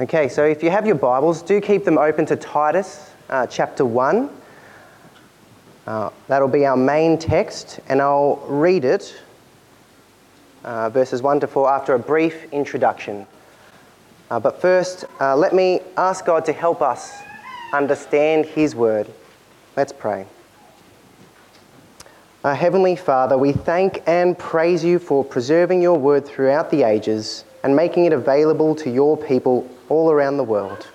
Okay, 0.00 0.28
so 0.28 0.44
if 0.44 0.60
you 0.60 0.70
have 0.70 0.88
your 0.88 0.96
Bibles, 0.96 1.40
do 1.40 1.60
keep 1.60 1.84
them 1.84 1.98
open 1.98 2.26
to 2.26 2.34
Titus 2.34 3.12
uh, 3.30 3.46
chapter 3.46 3.84
1. 3.84 4.28
Uh, 5.86 6.10
that'll 6.26 6.48
be 6.48 6.66
our 6.66 6.76
main 6.76 7.16
text, 7.16 7.78
and 7.88 8.02
I'll 8.02 8.44
read 8.48 8.84
it, 8.84 9.14
uh, 10.64 10.90
verses 10.90 11.22
1 11.22 11.38
to 11.38 11.46
4, 11.46 11.70
after 11.70 11.94
a 11.94 11.98
brief 12.00 12.52
introduction. 12.52 13.24
Uh, 14.32 14.40
but 14.40 14.60
first, 14.60 15.04
uh, 15.20 15.36
let 15.36 15.54
me 15.54 15.78
ask 15.96 16.24
God 16.24 16.44
to 16.46 16.52
help 16.52 16.82
us 16.82 17.12
understand 17.72 18.46
His 18.46 18.74
word. 18.74 19.06
Let's 19.76 19.92
pray. 19.92 20.26
Our 22.42 22.56
Heavenly 22.56 22.96
Father, 22.96 23.38
we 23.38 23.52
thank 23.52 24.02
and 24.08 24.36
praise 24.36 24.82
you 24.82 24.98
for 24.98 25.24
preserving 25.24 25.82
your 25.82 25.96
word 25.96 26.26
throughout 26.26 26.72
the 26.72 26.82
ages 26.82 27.44
and 27.62 27.74
making 27.74 28.04
it 28.04 28.12
available 28.12 28.74
to 28.74 28.90
your 28.90 29.16
people 29.16 29.70
all 29.88 30.10
around 30.10 30.36
the 30.36 30.44
world. 30.44 30.88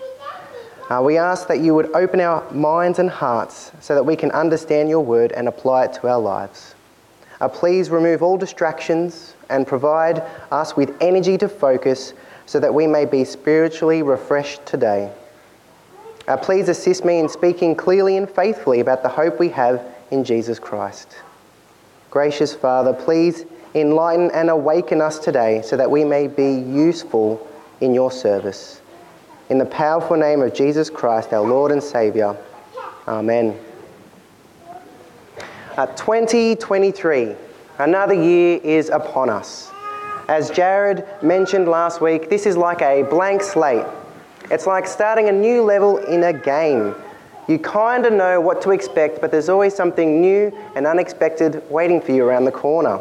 Uh, 0.89 1.01
we 1.03 1.17
ask 1.17 1.47
that 1.47 1.59
you 1.59 1.75
would 1.75 1.91
open 1.93 2.19
our 2.19 2.49
minds 2.51 2.97
and 2.97 3.09
hearts 3.09 3.71
so 3.79 3.93
that 3.93 4.03
we 4.03 4.15
can 4.15 4.31
understand 4.31 4.89
your 4.89 5.01
word 5.01 5.31
and 5.33 5.47
apply 5.47 5.85
it 5.85 5.93
to 5.93 6.07
our 6.07 6.19
lives. 6.19 6.73
Uh, 7.41 7.47
please 7.47 7.89
remove 7.89 8.23
all 8.23 8.37
distractions 8.37 9.35
and 9.49 9.67
provide 9.67 10.23
us 10.51 10.75
with 10.75 10.95
energy 10.99 11.37
to 11.37 11.47
focus 11.47 12.13
so 12.45 12.59
that 12.59 12.73
we 12.73 12.87
may 12.87 13.05
be 13.05 13.23
spiritually 13.23 14.01
refreshed 14.01 14.65
today. 14.65 15.11
Uh, 16.27 16.35
please 16.35 16.69
assist 16.69 17.05
me 17.05 17.19
in 17.19 17.29
speaking 17.29 17.75
clearly 17.75 18.17
and 18.17 18.29
faithfully 18.29 18.79
about 18.79 19.03
the 19.03 19.09
hope 19.09 19.39
we 19.39 19.49
have 19.49 19.83
in 20.11 20.23
Jesus 20.23 20.59
Christ. 20.59 21.15
Gracious 22.09 22.53
Father, 22.53 22.93
please 22.93 23.45
enlighten 23.75 24.31
and 24.31 24.49
awaken 24.49 25.01
us 25.01 25.19
today 25.19 25.61
so 25.61 25.77
that 25.77 25.89
we 25.89 26.03
may 26.03 26.27
be 26.27 26.53
useful 26.53 27.47
in 27.81 27.93
your 27.93 28.11
service. 28.11 28.78
In 29.49 29.57
the 29.57 29.65
powerful 29.65 30.15
name 30.15 30.43
of 30.43 30.53
Jesus 30.53 30.91
Christ, 30.91 31.33
our 31.33 31.41
Lord 31.41 31.71
and 31.71 31.81
Saviour. 31.81 32.37
Amen. 33.07 33.59
Uh, 35.75 35.87
2023, 35.87 37.35
another 37.79 38.13
year 38.13 38.59
is 38.63 38.89
upon 38.89 39.31
us. 39.31 39.71
As 40.27 40.51
Jared 40.51 41.03
mentioned 41.23 41.67
last 41.67 41.99
week, 41.99 42.29
this 42.29 42.45
is 42.45 42.55
like 42.55 42.83
a 42.83 43.01
blank 43.01 43.41
slate. 43.41 43.87
It's 44.51 44.67
like 44.67 44.85
starting 44.85 45.29
a 45.29 45.31
new 45.31 45.63
level 45.63 45.97
in 45.97 46.21
a 46.25 46.33
game. 46.33 46.93
You 47.47 47.57
kind 47.57 48.05
of 48.05 48.13
know 48.13 48.39
what 48.39 48.61
to 48.61 48.69
expect, 48.69 49.19
but 49.19 49.31
there's 49.31 49.49
always 49.49 49.73
something 49.73 50.21
new 50.21 50.55
and 50.75 50.85
unexpected 50.85 51.63
waiting 51.71 52.01
for 52.01 52.11
you 52.11 52.23
around 52.23 52.45
the 52.45 52.51
corner. 52.51 52.99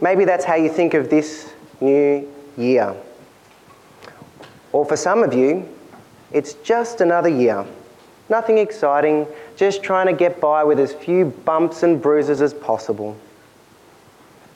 Maybe 0.00 0.24
that's 0.24 0.44
how 0.44 0.56
you 0.56 0.68
think 0.68 0.94
of 0.94 1.08
this 1.08 1.52
new 1.80 2.28
year. 2.56 2.96
Or 4.72 4.84
for 4.84 4.96
some 4.96 5.22
of 5.22 5.32
you, 5.32 5.68
it's 6.32 6.54
just 6.54 7.00
another 7.00 7.28
year. 7.28 7.64
Nothing 8.28 8.58
exciting, 8.58 9.26
just 9.56 9.82
trying 9.82 10.06
to 10.06 10.12
get 10.12 10.40
by 10.40 10.62
with 10.64 10.78
as 10.78 10.92
few 10.92 11.26
bumps 11.26 11.82
and 11.82 12.00
bruises 12.00 12.42
as 12.42 12.52
possible. 12.52 13.16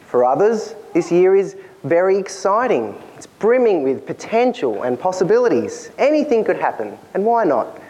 For 0.06 0.24
others, 0.24 0.74
this 0.92 1.10
year 1.10 1.34
is 1.34 1.56
very 1.84 2.18
exciting. 2.18 3.00
It's 3.16 3.26
brimming 3.26 3.82
with 3.82 4.06
potential 4.06 4.82
and 4.82 5.00
possibilities. 5.00 5.90
Anything 5.96 6.44
could 6.44 6.58
happen, 6.58 6.98
and 7.14 7.24
why 7.24 7.44
not? 7.44 7.80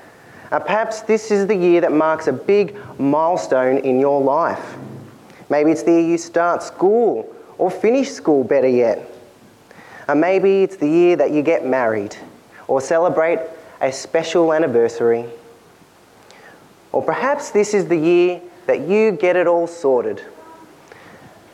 Uh, 0.52 0.60
perhaps 0.60 1.00
this 1.00 1.30
is 1.30 1.46
the 1.46 1.56
year 1.56 1.80
that 1.80 1.92
marks 1.92 2.28
a 2.28 2.32
big 2.32 2.76
milestone 2.98 3.78
in 3.78 3.98
your 3.98 4.20
life. 4.20 4.76
Maybe 5.50 5.72
it's 5.72 5.82
the 5.82 5.92
year 5.92 6.00
you 6.00 6.18
start 6.18 6.62
school 6.62 7.34
or 7.58 7.70
finish 7.70 8.10
school, 8.10 8.44
better 8.44 8.68
yet. 8.68 9.11
And 10.08 10.20
maybe 10.20 10.62
it's 10.62 10.76
the 10.76 10.88
year 10.88 11.16
that 11.16 11.30
you 11.30 11.42
get 11.42 11.64
married 11.64 12.16
or 12.68 12.80
celebrate 12.80 13.38
a 13.80 13.92
special 13.92 14.52
anniversary. 14.52 15.26
Or 16.92 17.02
perhaps 17.02 17.50
this 17.50 17.74
is 17.74 17.86
the 17.86 17.96
year 17.96 18.40
that 18.66 18.80
you 18.80 19.12
get 19.12 19.36
it 19.36 19.46
all 19.46 19.66
sorted. 19.66 20.22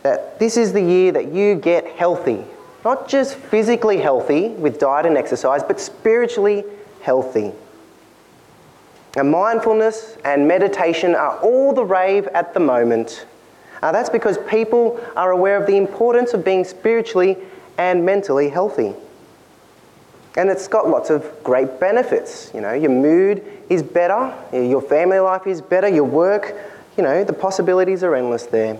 That 0.02 0.38
this 0.38 0.56
is 0.56 0.72
the 0.72 0.82
year 0.82 1.12
that 1.12 1.32
you 1.32 1.54
get 1.56 1.86
healthy. 1.86 2.44
Not 2.84 3.08
just 3.08 3.34
physically 3.34 3.98
healthy 3.98 4.48
with 4.48 4.78
diet 4.78 5.06
and 5.06 5.16
exercise, 5.16 5.62
but 5.62 5.80
spiritually 5.80 6.64
healthy. 7.02 7.52
And 9.16 9.30
mindfulness 9.30 10.16
and 10.24 10.46
meditation 10.46 11.14
are 11.14 11.38
all 11.38 11.72
the 11.72 11.84
rave 11.84 12.26
at 12.28 12.54
the 12.54 12.60
moment. 12.60 13.26
That's 13.80 14.10
because 14.10 14.38
people 14.48 15.00
are 15.16 15.30
aware 15.30 15.60
of 15.60 15.66
the 15.66 15.76
importance 15.76 16.34
of 16.34 16.44
being 16.44 16.64
spiritually 16.64 17.36
and 17.78 18.04
mentally 18.04 18.48
healthy. 18.50 18.94
And 20.36 20.50
it's 20.50 20.68
got 20.68 20.88
lots 20.88 21.10
of 21.10 21.24
great 21.42 21.80
benefits. 21.80 22.50
You 22.52 22.60
know, 22.60 22.72
your 22.72 22.90
mood 22.90 23.42
is 23.70 23.82
better, 23.82 24.34
your 24.52 24.82
family 24.82 25.18
life 25.18 25.46
is 25.46 25.60
better, 25.60 25.88
your 25.88 26.04
work, 26.04 26.54
you 26.96 27.02
know, 27.02 27.24
the 27.24 27.32
possibilities 27.32 28.02
are 28.02 28.14
endless 28.14 28.46
there. 28.46 28.78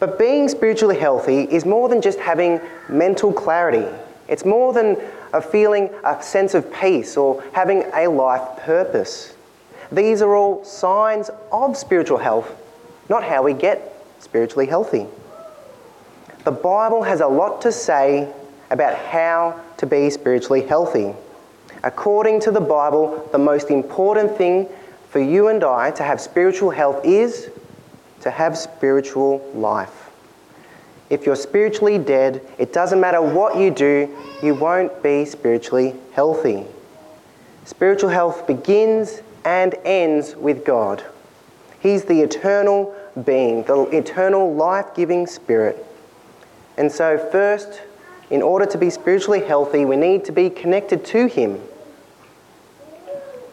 But 0.00 0.18
being 0.18 0.48
spiritually 0.48 0.98
healthy 0.98 1.42
is 1.42 1.64
more 1.64 1.88
than 1.88 2.02
just 2.02 2.18
having 2.18 2.60
mental 2.88 3.32
clarity. 3.32 3.86
It's 4.28 4.44
more 4.44 4.72
than 4.72 4.96
a 5.32 5.40
feeling 5.40 5.90
a 6.04 6.22
sense 6.22 6.54
of 6.54 6.72
peace 6.72 7.16
or 7.16 7.42
having 7.52 7.84
a 7.94 8.08
life 8.08 8.58
purpose. 8.62 9.34
These 9.92 10.22
are 10.22 10.34
all 10.34 10.64
signs 10.64 11.30
of 11.52 11.76
spiritual 11.76 12.18
health, 12.18 12.54
not 13.08 13.24
how 13.24 13.42
we 13.42 13.52
get 13.52 14.04
spiritually 14.18 14.66
healthy. 14.66 15.06
The 16.44 16.52
Bible 16.52 17.02
has 17.02 17.20
a 17.20 17.26
lot 17.26 17.62
to 17.62 17.72
say 17.72 18.30
about 18.70 18.96
how 18.96 19.60
to 19.78 19.86
be 19.86 20.10
spiritually 20.10 20.60
healthy. 20.60 21.14
According 21.82 22.40
to 22.40 22.50
the 22.50 22.60
Bible, 22.60 23.26
the 23.32 23.38
most 23.38 23.70
important 23.70 24.36
thing 24.36 24.68
for 25.08 25.20
you 25.20 25.48
and 25.48 25.64
I 25.64 25.90
to 25.92 26.02
have 26.02 26.20
spiritual 26.20 26.70
health 26.70 27.02
is 27.02 27.50
to 28.20 28.30
have 28.30 28.58
spiritual 28.58 29.38
life. 29.54 30.10
If 31.08 31.24
you're 31.24 31.36
spiritually 31.36 31.98
dead, 31.98 32.42
it 32.58 32.72
doesn't 32.74 33.00
matter 33.00 33.22
what 33.22 33.56
you 33.56 33.70
do, 33.70 34.14
you 34.42 34.54
won't 34.54 35.02
be 35.02 35.24
spiritually 35.24 35.94
healthy. 36.12 36.64
Spiritual 37.64 38.10
health 38.10 38.46
begins 38.46 39.22
and 39.46 39.74
ends 39.84 40.36
with 40.36 40.64
God. 40.64 41.04
He's 41.80 42.04
the 42.04 42.20
eternal 42.20 42.94
being, 43.24 43.62
the 43.62 43.84
eternal 43.92 44.54
life 44.54 44.94
giving 44.94 45.26
spirit. 45.26 45.86
And 46.76 46.90
so, 46.90 47.18
first, 47.30 47.82
in 48.30 48.42
order 48.42 48.66
to 48.66 48.78
be 48.78 48.90
spiritually 48.90 49.44
healthy, 49.44 49.84
we 49.84 49.96
need 49.96 50.24
to 50.24 50.32
be 50.32 50.50
connected 50.50 51.04
to 51.06 51.26
Him. 51.26 51.60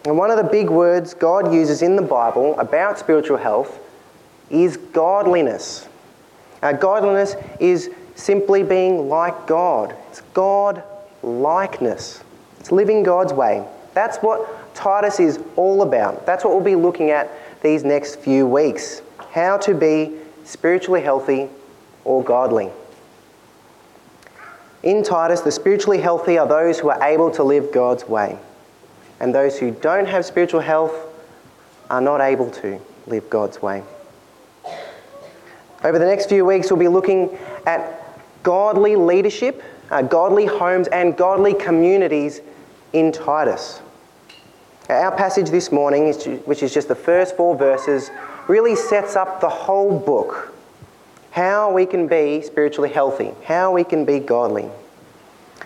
And 0.05 0.17
one 0.17 0.31
of 0.31 0.37
the 0.37 0.43
big 0.43 0.69
words 0.69 1.13
God 1.13 1.53
uses 1.53 1.81
in 1.81 1.95
the 1.95 2.01
Bible 2.01 2.59
about 2.59 2.97
spiritual 2.97 3.37
health 3.37 3.79
is 4.49 4.77
godliness. 4.77 5.87
Uh, 6.63 6.73
godliness 6.73 7.35
is 7.59 7.91
simply 8.15 8.63
being 8.63 9.07
like 9.09 9.47
God. 9.47 9.95
It's 10.09 10.21
God 10.33 10.83
likeness. 11.21 12.23
It's 12.59 12.71
living 12.71 13.03
God's 13.03 13.33
way. 13.33 13.65
That's 13.93 14.17
what 14.17 14.73
Titus 14.73 15.19
is 15.19 15.39
all 15.55 15.81
about. 15.83 16.25
That's 16.25 16.43
what 16.43 16.53
we'll 16.53 16.63
be 16.63 16.75
looking 16.75 17.11
at 17.11 17.29
these 17.61 17.83
next 17.83 18.15
few 18.15 18.47
weeks. 18.47 19.01
How 19.31 19.57
to 19.57 19.73
be 19.73 20.17
spiritually 20.43 21.01
healthy 21.01 21.49
or 22.03 22.23
godly. 22.23 22.71
In 24.83 25.03
Titus, 25.03 25.41
the 25.41 25.51
spiritually 25.51 25.99
healthy 25.99 26.37
are 26.37 26.47
those 26.47 26.79
who 26.79 26.89
are 26.89 27.03
able 27.03 27.29
to 27.31 27.43
live 27.43 27.71
God's 27.71 28.07
way. 28.07 28.37
And 29.19 29.33
those 29.33 29.59
who 29.59 29.71
don't 29.71 30.07
have 30.07 30.25
spiritual 30.25 30.61
health 30.61 30.93
are 31.89 32.01
not 32.01 32.21
able 32.21 32.49
to 32.49 32.81
live 33.05 33.29
God's 33.29 33.61
way. 33.61 33.83
Over 35.83 35.99
the 35.99 36.05
next 36.05 36.29
few 36.29 36.45
weeks, 36.45 36.71
we'll 36.71 36.79
be 36.79 36.87
looking 36.87 37.37
at 37.65 38.01
godly 38.43 38.95
leadership, 38.95 39.63
uh, 39.91 40.01
godly 40.01 40.47
homes, 40.47 40.87
and 40.87 41.15
godly 41.15 41.53
communities 41.53 42.41
in 42.93 43.11
Titus. 43.11 43.81
Our 44.89 45.15
passage 45.15 45.49
this 45.49 45.71
morning, 45.71 46.11
which 46.45 46.63
is 46.63 46.73
just 46.73 46.87
the 46.87 46.95
first 46.95 47.37
four 47.37 47.55
verses, 47.55 48.09
really 48.47 48.75
sets 48.75 49.15
up 49.15 49.41
the 49.41 49.49
whole 49.49 49.97
book 49.99 50.50
how 51.31 51.71
we 51.71 51.85
can 51.85 52.07
be 52.07 52.41
spiritually 52.41 52.89
healthy, 52.89 53.33
how 53.45 53.71
we 53.71 53.83
can 53.83 54.05
be 54.05 54.19
godly. 54.19 54.69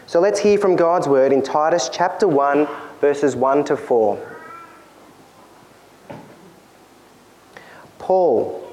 So 0.07 0.19
let's 0.19 0.39
hear 0.39 0.57
from 0.57 0.75
God's 0.75 1.07
word 1.07 1.31
in 1.31 1.41
Titus 1.41 1.89
chapter 1.91 2.27
1, 2.27 2.67
verses 3.01 3.35
1 3.35 3.65
to 3.65 3.77
4. 3.77 4.31
Paul 8.00 8.65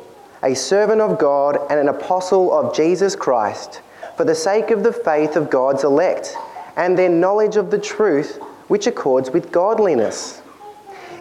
a 0.43 0.55
servant 0.55 1.01
of 1.01 1.19
God 1.19 1.57
and 1.71 1.79
an 1.79 1.89
apostle 1.89 2.53
of 2.53 2.75
Jesus 2.75 3.15
Christ, 3.15 3.81
for 4.17 4.25
the 4.25 4.35
sake 4.35 4.71
of 4.71 4.83
the 4.83 4.93
faith 4.93 5.37
of 5.37 5.51
God's 5.51 5.85
elect 5.85 6.37
and 6.77 6.99
their 6.99 7.09
knowledge 7.09 7.57
of 7.57 7.71
the 7.71 7.79
truth 7.79 8.39
which 8.67 8.87
accords 8.87 9.31
with 9.31 9.53
godliness, 9.53 10.43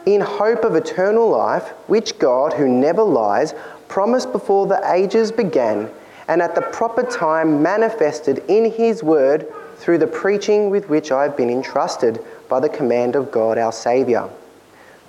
in 0.05 0.21
hope 0.21 0.63
of 0.63 0.75
eternal 0.75 1.29
life, 1.29 1.69
which 1.85 2.17
God, 2.17 2.53
who 2.53 2.67
never 2.67 3.03
lies, 3.03 3.53
promised 3.91 4.31
before 4.31 4.65
the 4.67 4.81
ages 4.93 5.33
began 5.33 5.89
and 6.29 6.41
at 6.41 6.55
the 6.55 6.61
proper 6.61 7.03
time 7.03 7.61
manifested 7.61 8.41
in 8.47 8.71
his 8.71 9.03
word 9.03 9.45
through 9.75 9.97
the 9.97 10.07
preaching 10.07 10.69
with 10.69 10.87
which 10.87 11.11
I 11.11 11.23
have 11.23 11.35
been 11.35 11.49
entrusted 11.49 12.23
by 12.47 12.61
the 12.61 12.69
command 12.69 13.17
of 13.17 13.31
God 13.31 13.57
our 13.57 13.73
Saviour. 13.73 14.31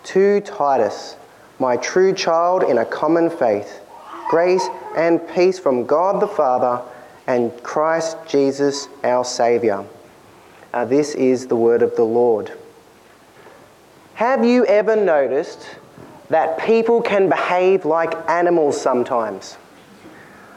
To 0.04 0.40
Titus, 0.40 1.14
my 1.60 1.76
true 1.76 2.12
child 2.12 2.64
in 2.64 2.78
a 2.78 2.84
common 2.84 3.30
faith, 3.30 3.80
grace 4.28 4.66
and 4.96 5.20
peace 5.28 5.60
from 5.60 5.86
God 5.86 6.20
the 6.20 6.26
Father 6.26 6.82
and 7.28 7.52
Christ 7.62 8.16
Jesus 8.26 8.88
our 9.04 9.24
Saviour. 9.24 9.86
Uh, 10.74 10.84
this 10.86 11.14
is 11.14 11.46
the 11.46 11.54
word 11.54 11.82
of 11.82 11.94
the 11.94 12.02
Lord. 12.02 12.52
Have 14.14 14.44
you 14.44 14.66
ever 14.66 14.96
noticed 14.96 15.76
that 16.32 16.58
people 16.58 17.02
can 17.02 17.28
behave 17.28 17.84
like 17.84 18.14
animals 18.28 18.80
sometimes? 18.80 19.58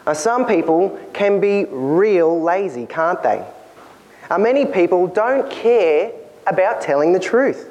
Uh, 0.07 0.13
some 0.13 0.45
people 0.45 0.97
can 1.13 1.41
be 1.41 1.65
real 1.65 2.41
lazy, 2.41 2.85
can't 2.85 3.21
they? 3.21 3.45
Uh, 4.29 4.37
many 4.37 4.65
people 4.65 5.05
don't 5.05 5.51
care 5.51 6.13
about 6.47 6.79
telling 6.81 7.11
the 7.11 7.19
truth. 7.19 7.69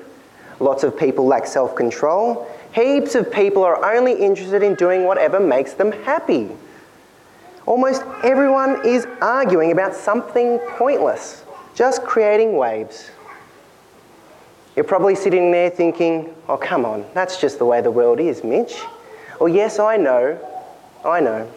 Lots 0.61 0.85
of 0.85 0.99
people 0.99 1.27
lack 1.27 1.47
self 1.47 1.75
control. 1.75 2.47
Heaps 2.75 3.15
of 3.15 3.33
people 3.33 3.63
are 3.63 3.95
only 3.95 4.13
interested 4.13 4.63
in 4.63 4.75
doing 4.75 5.05
whatever 5.05 5.41
makes 5.41 5.73
them 5.73 5.91
happy. 5.91 6.51
Almost 7.65 8.03
everyone 8.23 8.85
is 8.85 9.07
arguing 9.23 9.73
about 9.73 9.95
something 9.95 10.59
pointless, 10.77 11.43
just 11.75 12.03
creating 12.03 12.57
waves. 12.57 13.11
You're 14.77 14.85
probably 14.85 15.15
sitting 15.15 15.53
there 15.53 15.71
thinking, 15.71 16.35
oh, 16.49 16.57
come 16.57 16.85
on, 16.85 17.05
that's 17.15 17.41
just 17.41 17.59
the 17.59 17.65
way 17.65 17.81
the 17.81 17.91
world 17.91 18.19
is, 18.19 18.43
Mitch. 18.43 18.83
Or, 19.39 19.49
yes, 19.49 19.79
I 19.79 19.97
know, 19.97 20.39
I 21.05 21.21
know. 21.21 21.49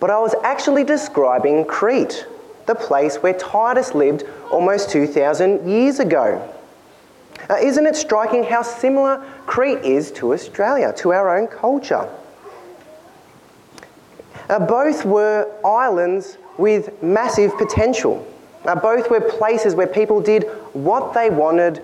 But 0.00 0.10
I 0.10 0.18
was 0.18 0.34
actually 0.42 0.82
describing 0.84 1.64
Crete, 1.64 2.26
the 2.66 2.74
place 2.74 3.16
where 3.16 3.34
Titus 3.34 3.94
lived 3.94 4.24
almost 4.50 4.90
2,000 4.90 5.68
years 5.68 6.00
ago. 6.00 6.50
Isn't 7.62 7.86
it 7.86 7.94
striking 7.94 8.42
how 8.42 8.62
similar 8.62 9.24
Crete 9.46 9.84
is 9.84 10.10
to 10.12 10.32
Australia, 10.32 10.92
to 10.96 11.12
our 11.12 11.38
own 11.38 11.46
culture? 11.46 12.08
Both 14.48 15.04
were 15.04 15.50
islands 15.64 16.36
with 16.58 17.02
massive 17.02 17.56
potential. 17.58 18.26
Both 18.64 19.10
were 19.10 19.20
places 19.20 19.74
where 19.74 19.86
people 19.86 20.20
did 20.20 20.44
what 20.72 21.14
they 21.14 21.30
wanted 21.30 21.82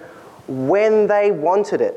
when 0.50 1.06
they 1.06 1.30
wanted 1.30 1.80
it. 1.80 1.94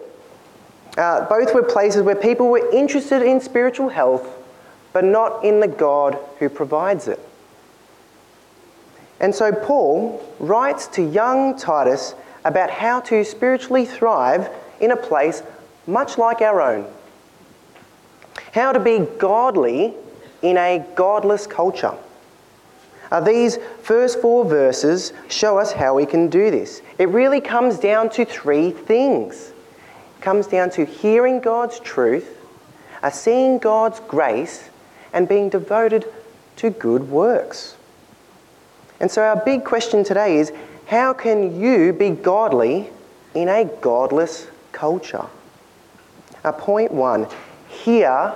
Uh, 0.96 1.28
both 1.28 1.54
were 1.56 1.64
places 1.64 2.04
where 2.04 2.16
people 2.16 2.50
were 2.50 2.70
interested 2.72 3.24
in 3.24 3.42
spiritual 3.42 3.90
health, 3.90 4.28
but 4.94 5.04
not 5.04 5.44
in 5.44 5.60
the 5.60 5.68
God 5.68 6.18
who 6.38 6.48
provides 6.50 7.08
it. 7.08 7.20
And 9.20 9.34
so 9.34 9.52
Paul 9.52 10.24
writes 10.40 10.86
to 10.88 11.02
young 11.02 11.58
Titus 11.58 12.14
about 12.46 12.70
how 12.70 13.00
to 13.02 13.24
spiritually 13.24 13.86
thrive 13.86 14.50
in 14.80 14.92
a 14.92 14.98
place 14.98 15.42
much 15.88 16.18
like 16.18 16.42
our 16.42 16.62
own. 16.62 16.86
How 18.54 18.72
to 18.72 18.80
be 18.80 19.00
godly 19.18 19.96
in 20.44 20.58
a 20.58 20.86
godless 20.96 21.48
culture. 21.48 21.96
Uh, 23.14 23.20
these 23.20 23.60
first 23.84 24.20
four 24.20 24.44
verses 24.44 25.14
show 25.30 25.60
us 25.60 25.72
how 25.72 25.94
we 25.94 26.04
can 26.04 26.30
do 26.30 26.50
this. 26.50 26.82
It 26.98 27.10
really 27.10 27.40
comes 27.40 27.78
down 27.78 28.10
to 28.10 28.26
three 28.26 28.72
things. 28.72 29.54
It 30.18 30.22
comes 30.24 30.48
down 30.48 30.72
to 30.72 30.84
hearing 30.84 31.40
God's 31.40 31.80
truth, 31.80 32.40
uh, 33.04 33.12
seeing 33.12 33.60
God's 33.60 34.00
grace, 34.00 34.68
and 35.14 35.30
being 35.30 35.50
devoted 35.50 36.12
to 36.56 36.72
good 36.72 37.08
works. 37.08 37.76
And 39.00 39.12
so, 39.12 39.22
our 39.22 39.36
big 39.46 39.64
question 39.64 40.04
today 40.04 40.38
is 40.38 40.52
how 40.88 41.14
can 41.14 41.62
you 41.62 41.94
be 41.94 42.10
godly 42.10 42.90
in 43.36 43.48
a 43.48 43.66
godless 43.80 44.48
culture? 44.72 45.28
Uh, 46.44 46.52
point 46.52 46.92
one 46.92 47.28
hear 47.70 48.34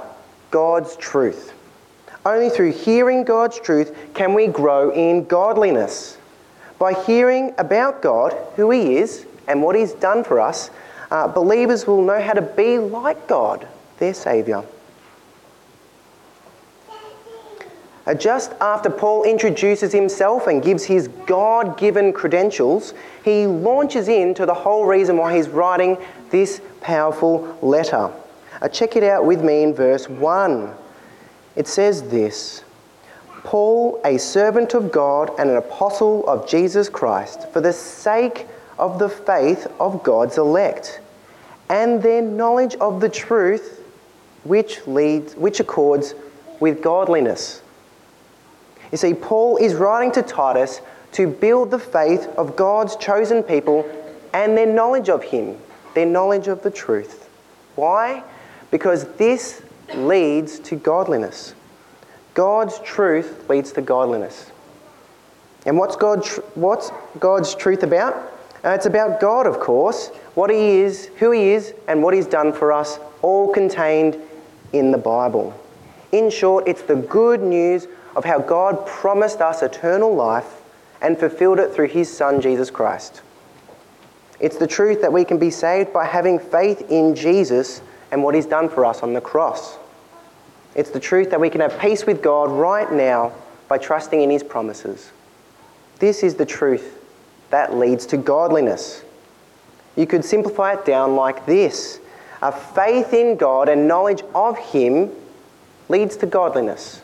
God's 0.52 0.96
truth. 0.98 1.57
Only 2.26 2.50
through 2.50 2.74
hearing 2.74 3.24
God's 3.24 3.60
truth 3.60 3.96
can 4.14 4.34
we 4.34 4.48
grow 4.48 4.92
in 4.92 5.26
godliness. 5.26 6.18
By 6.80 6.94
hearing 6.94 7.54
about 7.58 8.02
God, 8.02 8.36
who 8.56 8.72
He 8.72 8.98
is, 8.98 9.26
and 9.48 9.64
what 9.64 9.76
He's 9.76 9.94
done 9.94 10.24
for 10.24 10.40
us, 10.40 10.70
uh, 11.10 11.28
believers 11.28 11.88
will 11.88 12.04
know 12.04 12.22
how 12.22 12.34
to 12.34 12.42
be 12.42 12.78
like 12.78 13.28
God, 13.28 13.68
their 13.98 14.14
Saviour. 14.14 14.66
Uh, 18.08 18.14
just 18.14 18.54
after 18.62 18.90
Paul 18.90 19.24
introduces 19.24 19.92
himself 19.92 20.48
and 20.48 20.64
gives 20.64 20.86
his 20.86 21.10
God 21.26 21.78
given 21.78 22.14
credentials, 22.14 22.94
he 23.26 23.46
launches 23.46 24.08
into 24.08 24.46
the 24.46 24.54
whole 24.54 24.86
reason 24.86 25.18
why 25.18 25.36
he's 25.36 25.50
writing 25.50 25.98
this 26.30 26.62
powerful 26.80 27.58
letter. 27.62 28.10
Uh, 28.62 28.70
check 28.70 28.96
it 28.96 29.04
out 29.04 29.26
with 29.26 29.44
me 29.44 29.64
in 29.64 29.74
verse 29.74 30.08
1. 30.08 30.74
It 31.58 31.68
says 31.68 32.04
this 32.04 32.64
Paul, 33.44 34.00
a 34.06 34.18
servant 34.18 34.74
of 34.74 34.92
God 34.92 35.32
and 35.40 35.50
an 35.50 35.58
apostle 35.58 36.26
of 36.30 36.48
Jesus 36.48 36.88
Christ, 36.88 37.52
for 37.52 37.60
the 37.60 37.74
sake 37.74 38.48
of 38.78 39.00
the 39.00 39.10
faith 39.10 39.68
of 39.80 40.04
God's 40.04 40.38
elect 40.38 41.02
and 41.70 42.02
their 42.02 42.22
knowledge 42.22 42.76
of 42.76 43.02
the 43.02 43.10
truth 43.10 43.84
which 44.44 44.86
leads 44.88 45.36
which 45.36 45.60
accords 45.60 46.14
with 46.60 46.82
godliness. 46.82 47.62
You 48.92 48.98
see, 48.98 49.14
Paul 49.14 49.58
is 49.58 49.74
writing 49.74 50.12
to 50.14 50.22
Titus 50.22 50.80
to 51.14 51.28
build 51.28 51.72
the 51.72 51.80
faith 51.80 52.28
of 52.38 52.56
God's 52.56 52.96
chosen 52.98 53.44
people 53.44 53.90
and 54.34 54.56
their 54.56 54.68
knowledge 54.68 55.10
of 55.10 55.24
him, 55.24 55.58
their 55.96 56.06
knowledge 56.06 56.48
of 56.48 56.62
the 56.62 56.72
truth. 56.72 57.28
Why? 57.76 58.24
Because 58.72 59.06
this 59.16 59.62
leads 59.96 60.60
to 60.60 60.76
godliness. 60.76 61.54
God's 62.34 62.80
truth 62.80 63.50
leads 63.50 63.72
to 63.74 63.82
godliness. 63.82 64.52
And 65.66 65.78
what's, 65.78 65.96
God, 65.96 66.26
what's 66.56 66.92
God's 67.20 67.56
truth 67.56 67.84
about? 67.84 68.16
Uh, 68.64 68.70
it's 68.70 68.86
about 68.86 69.20
God, 69.20 69.48
of 69.48 69.60
course, 69.60 70.10
what 70.34 70.50
He 70.50 70.80
is, 70.80 71.08
who 71.18 71.32
He 71.32 71.50
is, 71.50 71.74
and 71.88 72.02
what 72.02 72.14
He's 72.14 72.28
done 72.28 72.54
for 72.54 72.72
us, 72.72 73.00
all 73.22 73.52
contained 73.52 74.18
in 74.74 74.92
the 74.92 74.98
Bible. 74.98 75.54
In 76.12 76.30
short, 76.30 76.68
it's 76.68 76.84
the 76.84 76.96
good 76.96 77.42
news 77.42 77.88
of 78.16 78.24
how 78.24 78.40
God 78.40 78.86
promised 78.86 79.42
us 79.42 79.62
eternal 79.62 80.14
life 80.16 80.62
and 81.02 81.18
fulfilled 81.18 81.60
it 81.60 81.74
through 81.74 81.88
His 81.88 82.12
Son, 82.12 82.42
Jesus 82.42 82.70
Christ. 82.70 83.22
It's 84.40 84.58
the 84.58 84.68
truth 84.68 85.02
that 85.02 85.12
we 85.12 85.26
can 85.26 85.38
be 85.38 85.50
saved 85.50 85.92
by 85.92 86.06
having 86.06 86.40
faith 86.40 86.90
in 86.90 87.16
Jesus 87.16 87.82
and 88.12 88.24
what 88.24 88.36
He's 88.36 88.46
done 88.46 88.70
for 88.70 88.86
us 88.86 89.04
on 89.04 89.14
the 89.14 89.22
cross. 89.22 89.78
It's 90.78 90.92
the 90.92 91.00
truth 91.00 91.32
that 91.32 91.42
we 91.42 91.50
can 91.50 91.60
have 91.60 91.78
peace 91.80 92.06
with 92.06 92.22
God 92.22 92.52
right 92.52 92.90
now 92.90 93.34
by 93.68 93.80
trusting 93.80 94.22
in 94.22 94.30
His 94.30 94.44
promises. 94.44 95.12
This 95.98 96.22
is 96.22 96.36
the 96.36 96.46
truth 96.46 97.04
that 97.50 97.76
leads 97.76 98.06
to 98.06 98.18
godliness. 98.18 99.04
You 99.96 100.06
could 100.06 100.24
simplify 100.24 100.74
it 100.74 100.86
down 100.86 101.16
like 101.16 101.48
this 101.48 102.00
a 102.44 102.52
faith 102.52 103.14
in 103.14 103.36
God 103.36 103.68
and 103.68 103.88
knowledge 103.88 104.22
of 104.36 104.58
Him 104.60 105.10
leads 105.90 106.16
to 106.18 106.28
godliness. 106.28 107.02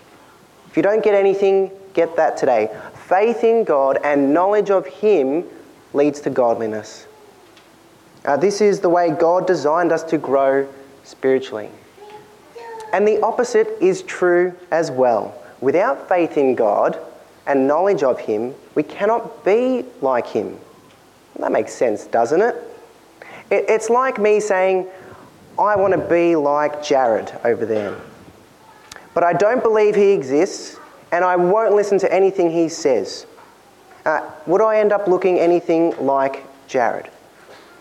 If 0.67 0.77
you 0.77 0.83
don't 0.83 1.03
get 1.03 1.15
anything, 1.15 1.71
get 1.95 2.15
that 2.17 2.37
today. 2.37 2.69
Faith 3.07 3.43
in 3.43 3.63
God 3.63 3.97
and 4.03 4.35
knowledge 4.35 4.69
of 4.69 4.85
Him 4.85 5.45
leads 5.93 6.21
to 6.21 6.29
godliness. 6.29 7.07
Uh, 8.23 8.37
this 8.37 8.61
is 8.61 8.81
the 8.81 8.89
way 8.89 9.09
God 9.09 9.47
designed 9.47 9.91
us 9.91 10.03
to 10.03 10.19
grow 10.19 10.71
spiritually. 11.03 11.71
And 12.93 13.07
the 13.07 13.21
opposite 13.21 13.67
is 13.81 14.03
true 14.03 14.53
as 14.71 14.91
well. 14.91 15.33
Without 15.61 16.07
faith 16.07 16.37
in 16.37 16.55
God 16.55 16.97
and 17.47 17.67
knowledge 17.67 18.03
of 18.03 18.19
Him, 18.19 18.53
we 18.75 18.83
cannot 18.83 19.43
be 19.43 19.83
like 20.01 20.27
Him. 20.27 20.57
That 21.39 21.51
makes 21.51 21.73
sense, 21.73 22.05
doesn't 22.05 22.41
it? 22.41 22.55
It's 23.49 23.89
like 23.89 24.19
me 24.19 24.39
saying, 24.39 24.87
I 25.59 25.75
want 25.75 25.93
to 25.93 25.99
be 25.99 26.35
like 26.35 26.83
Jared 26.83 27.31
over 27.43 27.65
there. 27.65 27.95
But 29.13 29.23
I 29.23 29.33
don't 29.33 29.61
believe 29.61 29.95
he 29.95 30.11
exists, 30.11 30.77
and 31.11 31.23
I 31.23 31.35
won't 31.35 31.75
listen 31.75 31.99
to 31.99 32.11
anything 32.11 32.49
he 32.49 32.69
says. 32.69 33.27
Uh, 34.05 34.27
would 34.47 34.61
I 34.61 34.79
end 34.79 34.91
up 34.91 35.07
looking 35.07 35.39
anything 35.39 35.95
like 36.03 36.43
Jared? 36.67 37.09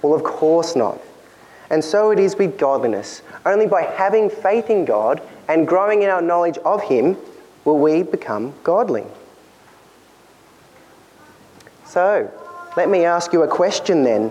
Well, 0.02 0.14
of 0.14 0.22
course 0.22 0.76
not. 0.76 1.00
And 1.72 1.82
so 1.82 2.10
it 2.10 2.18
is 2.18 2.36
with 2.36 2.58
godliness. 2.58 3.22
Only 3.46 3.66
by 3.66 3.82
having 3.82 4.28
faith 4.28 4.68
in 4.68 4.84
God 4.84 5.22
and 5.48 5.66
growing 5.66 6.02
in 6.02 6.10
our 6.10 6.20
knowledge 6.20 6.58
of 6.58 6.82
Him 6.82 7.16
will 7.64 7.78
we 7.78 8.02
become 8.02 8.54
godly. 8.62 9.04
So, 11.86 12.30
let 12.76 12.90
me 12.90 13.04
ask 13.04 13.32
you 13.32 13.42
a 13.42 13.48
question 13.48 14.04
then. 14.04 14.30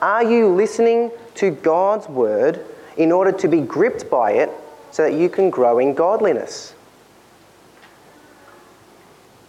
Are 0.00 0.22
you 0.22 0.48
listening 0.48 1.10
to 1.34 1.50
God's 1.50 2.08
word 2.08 2.64
in 2.96 3.10
order 3.10 3.32
to 3.32 3.48
be 3.48 3.60
gripped 3.60 4.08
by 4.08 4.32
it 4.32 4.50
so 4.92 5.02
that 5.02 5.14
you 5.14 5.28
can 5.28 5.50
grow 5.50 5.80
in 5.80 5.94
godliness? 5.94 6.74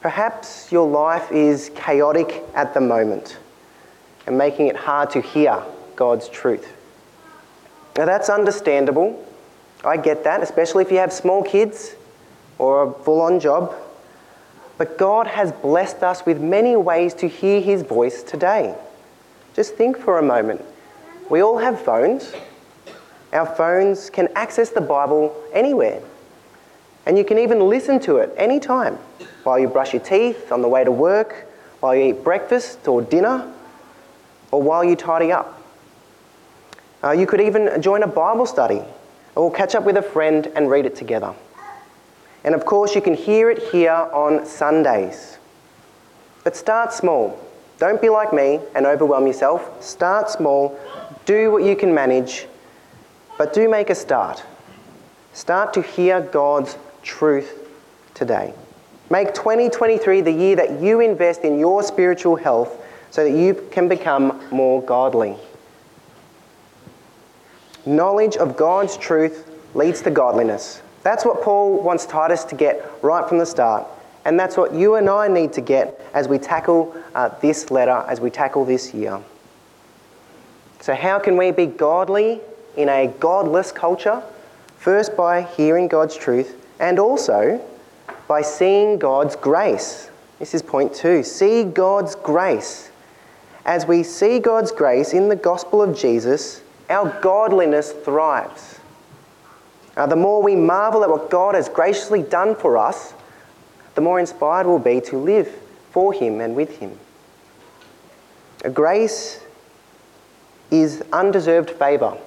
Perhaps 0.01 0.71
your 0.71 0.87
life 0.87 1.31
is 1.31 1.69
chaotic 1.75 2.43
at 2.55 2.73
the 2.73 2.81
moment 2.81 3.37
and 4.25 4.35
making 4.35 4.67
it 4.67 4.75
hard 4.75 5.11
to 5.11 5.21
hear 5.21 5.61
God's 5.95 6.27
truth. 6.29 6.76
Now, 7.97 8.05
that's 8.05 8.29
understandable. 8.29 9.25
I 9.83 9.97
get 9.97 10.23
that, 10.23 10.43
especially 10.43 10.83
if 10.83 10.91
you 10.91 10.97
have 10.97 11.11
small 11.11 11.43
kids 11.43 11.95
or 12.59 12.83
a 12.83 12.93
full 13.03 13.21
on 13.21 13.39
job. 13.39 13.73
But 14.77 14.97
God 14.97 15.25
has 15.25 15.51
blessed 15.51 16.03
us 16.03 16.25
with 16.25 16.39
many 16.39 16.75
ways 16.75 17.13
to 17.15 17.27
hear 17.27 17.59
His 17.59 17.81
voice 17.81 18.21
today. 18.21 18.75
Just 19.55 19.75
think 19.75 19.97
for 19.97 20.19
a 20.19 20.23
moment. 20.23 20.63
We 21.29 21.41
all 21.41 21.57
have 21.57 21.81
phones. 21.81 22.33
Our 23.33 23.47
phones 23.47 24.11
can 24.11 24.29
access 24.35 24.69
the 24.69 24.81
Bible 24.81 25.35
anywhere. 25.51 26.01
And 27.07 27.17
you 27.17 27.23
can 27.23 27.39
even 27.39 27.59
listen 27.67 27.99
to 28.01 28.17
it 28.17 28.33
anytime 28.37 28.97
while 29.43 29.57
you 29.57 29.67
brush 29.67 29.93
your 29.93 30.03
teeth, 30.03 30.51
on 30.51 30.61
the 30.61 30.67
way 30.67 30.83
to 30.83 30.91
work, 30.91 31.47
while 31.79 31.95
you 31.95 32.13
eat 32.13 32.23
breakfast 32.23 32.87
or 32.87 33.01
dinner, 33.01 33.51
or 34.51 34.61
while 34.61 34.83
you 34.83 34.95
tidy 34.95 35.31
up. 35.31 35.56
Uh, 37.03 37.11
you 37.11 37.27
could 37.27 37.41
even 37.41 37.81
join 37.81 38.03
a 38.03 38.07
Bible 38.07 38.45
study 38.45 38.81
or 39.35 39.51
catch 39.51 39.75
up 39.75 39.83
with 39.83 39.97
a 39.97 40.01
friend 40.01 40.51
and 40.55 40.69
read 40.69 40.85
it 40.85 40.95
together. 40.95 41.33
And 42.43 42.55
of 42.55 42.65
course, 42.65 42.95
you 42.95 43.01
can 43.01 43.13
hear 43.13 43.49
it 43.49 43.61
here 43.71 43.91
on 43.91 44.45
Sundays. 44.45 45.37
But 46.43 46.55
start 46.55 46.93
small. 46.93 47.39
Don't 47.77 48.01
be 48.01 48.09
like 48.09 48.33
me 48.33 48.59
and 48.73 48.85
overwhelm 48.85 49.27
yourself. 49.27 49.83
Start 49.83 50.29
small, 50.29 50.79
do 51.25 51.51
what 51.51 51.63
you 51.63 51.75
can 51.75 51.93
manage, 51.93 52.47
but 53.37 53.53
do 53.53 53.69
make 53.69 53.89
a 53.89 53.95
start. 53.95 54.43
Start 55.33 55.73
to 55.73 55.81
hear 55.83 56.21
God's 56.21 56.75
truth 57.03 57.69
today. 58.15 58.53
Make 59.09 59.33
2023 59.35 60.21
the 60.21 60.31
year 60.31 60.55
that 60.55 60.81
you 60.81 60.99
invest 61.01 61.41
in 61.43 61.59
your 61.59 61.83
spiritual 61.83 62.35
health 62.35 62.83
so 63.11 63.23
that 63.23 63.37
you 63.37 63.53
can 63.71 63.87
become 63.87 64.41
more 64.51 64.81
godly. 64.81 65.35
Knowledge 67.87 68.35
of 68.35 68.57
God's 68.57 68.97
truth 68.97 69.49
leads 69.73 70.01
to 70.01 70.11
godliness. 70.11 70.81
That's 71.03 71.23
what 71.23 71.41
Paul 71.41 71.81
wants 71.81 72.05
Titus 72.05 72.43
to 72.43 72.55
get 72.55 72.85
right 73.01 73.27
from 73.29 73.37
the 73.37 73.45
start. 73.45 73.87
And 74.25 74.37
that's 74.37 74.57
what 74.57 74.73
you 74.73 74.95
and 74.95 75.09
I 75.09 75.29
need 75.29 75.53
to 75.53 75.61
get 75.61 76.01
as 76.13 76.27
we 76.27 76.37
tackle 76.37 76.93
uh, 77.15 77.29
this 77.39 77.71
letter, 77.71 78.03
as 78.09 78.19
we 78.19 78.29
tackle 78.29 78.65
this 78.65 78.93
year. 78.93 79.21
So, 80.81 80.95
how 80.95 81.17
can 81.17 81.37
we 81.37 81.51
be 81.51 81.65
godly 81.65 82.41
in 82.75 82.89
a 82.89 83.07
godless 83.07 83.71
culture? 83.71 84.21
First, 84.75 85.15
by 85.15 85.43
hearing 85.43 85.87
God's 85.87 86.17
truth, 86.17 86.61
and 86.81 86.99
also 86.99 87.65
by 88.27 88.41
seeing 88.41 88.99
God's 88.99 89.37
grace. 89.37 90.09
This 90.39 90.53
is 90.53 90.61
point 90.61 90.93
two 90.93 91.23
see 91.23 91.63
God's 91.63 92.15
grace. 92.15 92.91
As 93.65 93.85
we 93.85 94.03
see 94.03 94.39
God's 94.39 94.73
grace 94.73 95.13
in 95.13 95.29
the 95.29 95.37
gospel 95.37 95.81
of 95.81 95.97
Jesus, 95.97 96.63
our 96.89 97.09
godliness 97.21 97.91
thrives. 97.91 98.79
Now, 99.95 100.05
the 100.05 100.15
more 100.15 100.41
we 100.43 100.55
marvel 100.55 101.03
at 101.03 101.09
what 101.09 101.29
God 101.29 101.55
has 101.55 101.69
graciously 101.69 102.21
done 102.21 102.55
for 102.55 102.77
us, 102.77 103.13
the 103.95 104.01
more 104.01 104.19
inspired 104.19 104.67
we'll 104.67 104.79
be 104.79 105.01
to 105.01 105.17
live 105.17 105.47
for 105.91 106.13
Him 106.13 106.39
and 106.39 106.55
with 106.55 106.77
Him. 106.77 106.97
A 108.63 108.69
Grace 108.69 109.41
is 110.69 111.03
undeserved 111.11 111.71
favour. 111.71 112.17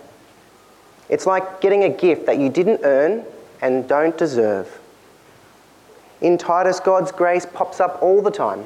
It's 1.09 1.26
like 1.26 1.61
getting 1.61 1.85
a 1.85 1.88
gift 1.88 2.26
that 2.26 2.38
you 2.38 2.49
didn't 2.49 2.81
earn 2.85 3.25
and 3.61 3.88
don't 3.88 4.17
deserve. 4.17 4.81
In 6.21 6.38
Titus, 6.38 6.81
God's 6.81 7.12
grace 7.12 7.47
pops 7.47 7.81
up 7.81 8.02
all 8.02 8.23
the 8.23 8.31
time. 8.31 8.64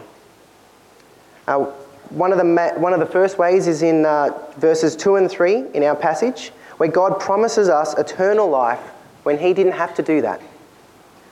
Uh, 1.47 1.67
one, 2.11 2.33
of 2.33 2.39
the, 2.39 2.75
one 2.77 2.93
of 2.93 3.01
the 3.01 3.07
first 3.07 3.39
ways 3.39 3.67
is 3.67 3.83
in 3.83 4.05
uh, 4.05 4.31
verses 4.57 4.97
2 4.97 5.17
and 5.17 5.31
3 5.31 5.67
in 5.75 5.83
our 5.83 5.97
passage, 5.97 6.51
where 6.77 6.91
God 6.91 7.21
promises 7.21 7.69
us 7.69 7.97
eternal 7.99 8.49
life 8.49 8.81
when 9.23 9.39
He 9.39 9.55
didn't 9.55 9.73
have 9.73 9.95
to 9.95 10.03
do 10.03 10.21
that. 10.23 10.41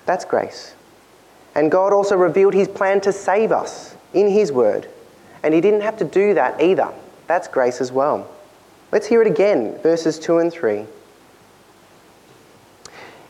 That's 0.06 0.24
grace. 0.24 0.74
And 1.54 1.70
God 1.70 1.92
also 1.92 2.16
revealed 2.16 2.54
His 2.54 2.68
plan 2.68 3.00
to 3.02 3.12
save 3.12 3.52
us 3.52 3.96
in 4.14 4.28
His 4.28 4.52
Word, 4.52 4.88
and 5.42 5.54
He 5.54 5.60
didn't 5.60 5.82
have 5.82 5.96
to 5.98 6.04
do 6.04 6.34
that 6.34 6.60
either. 6.60 6.88
That's 7.26 7.48
grace 7.48 7.80
as 7.80 7.92
well. 7.92 8.30
Let's 8.90 9.06
hear 9.06 9.22
it 9.22 9.28
again, 9.28 9.78
verses 9.82 10.18
2 10.18 10.38
and 10.38 10.52
3 10.52 10.86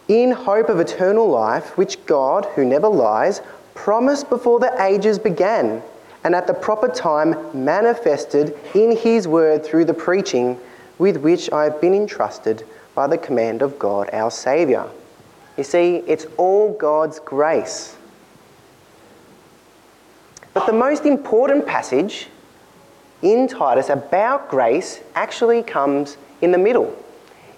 in 0.08 0.32
hope 0.32 0.68
of 0.68 0.80
eternal 0.80 1.28
life, 1.28 1.76
which 1.78 2.04
God, 2.06 2.44
who 2.54 2.64
never 2.64 2.88
lies, 2.88 3.40
promised 3.74 4.28
before 4.28 4.60
the 4.60 4.82
ages 4.82 5.18
began, 5.18 5.82
and 6.24 6.34
at 6.34 6.46
the 6.46 6.54
proper 6.54 6.88
time 6.88 7.34
manifested 7.52 8.56
in 8.74 8.96
his 8.96 9.26
word 9.26 9.64
through 9.64 9.84
the 9.84 9.94
preaching 9.94 10.58
with 10.98 11.16
which 11.16 11.50
I 11.52 11.64
have 11.64 11.80
been 11.80 11.94
entrusted 11.94 12.64
by 12.94 13.06
the 13.06 13.18
command 13.18 13.62
of 13.62 13.78
God 13.78 14.10
our 14.12 14.30
Saviour. 14.30 14.90
You 15.56 15.64
see, 15.64 15.96
it's 16.06 16.26
all 16.36 16.72
God's 16.74 17.18
grace. 17.20 17.96
But 20.54 20.66
the 20.66 20.72
most 20.72 21.06
important 21.06 21.66
passage 21.66 22.28
in 23.22 23.48
Titus 23.48 23.88
about 23.88 24.48
grace 24.48 25.00
actually 25.14 25.62
comes 25.62 26.16
in 26.40 26.52
the 26.52 26.58
middle. 26.58 26.94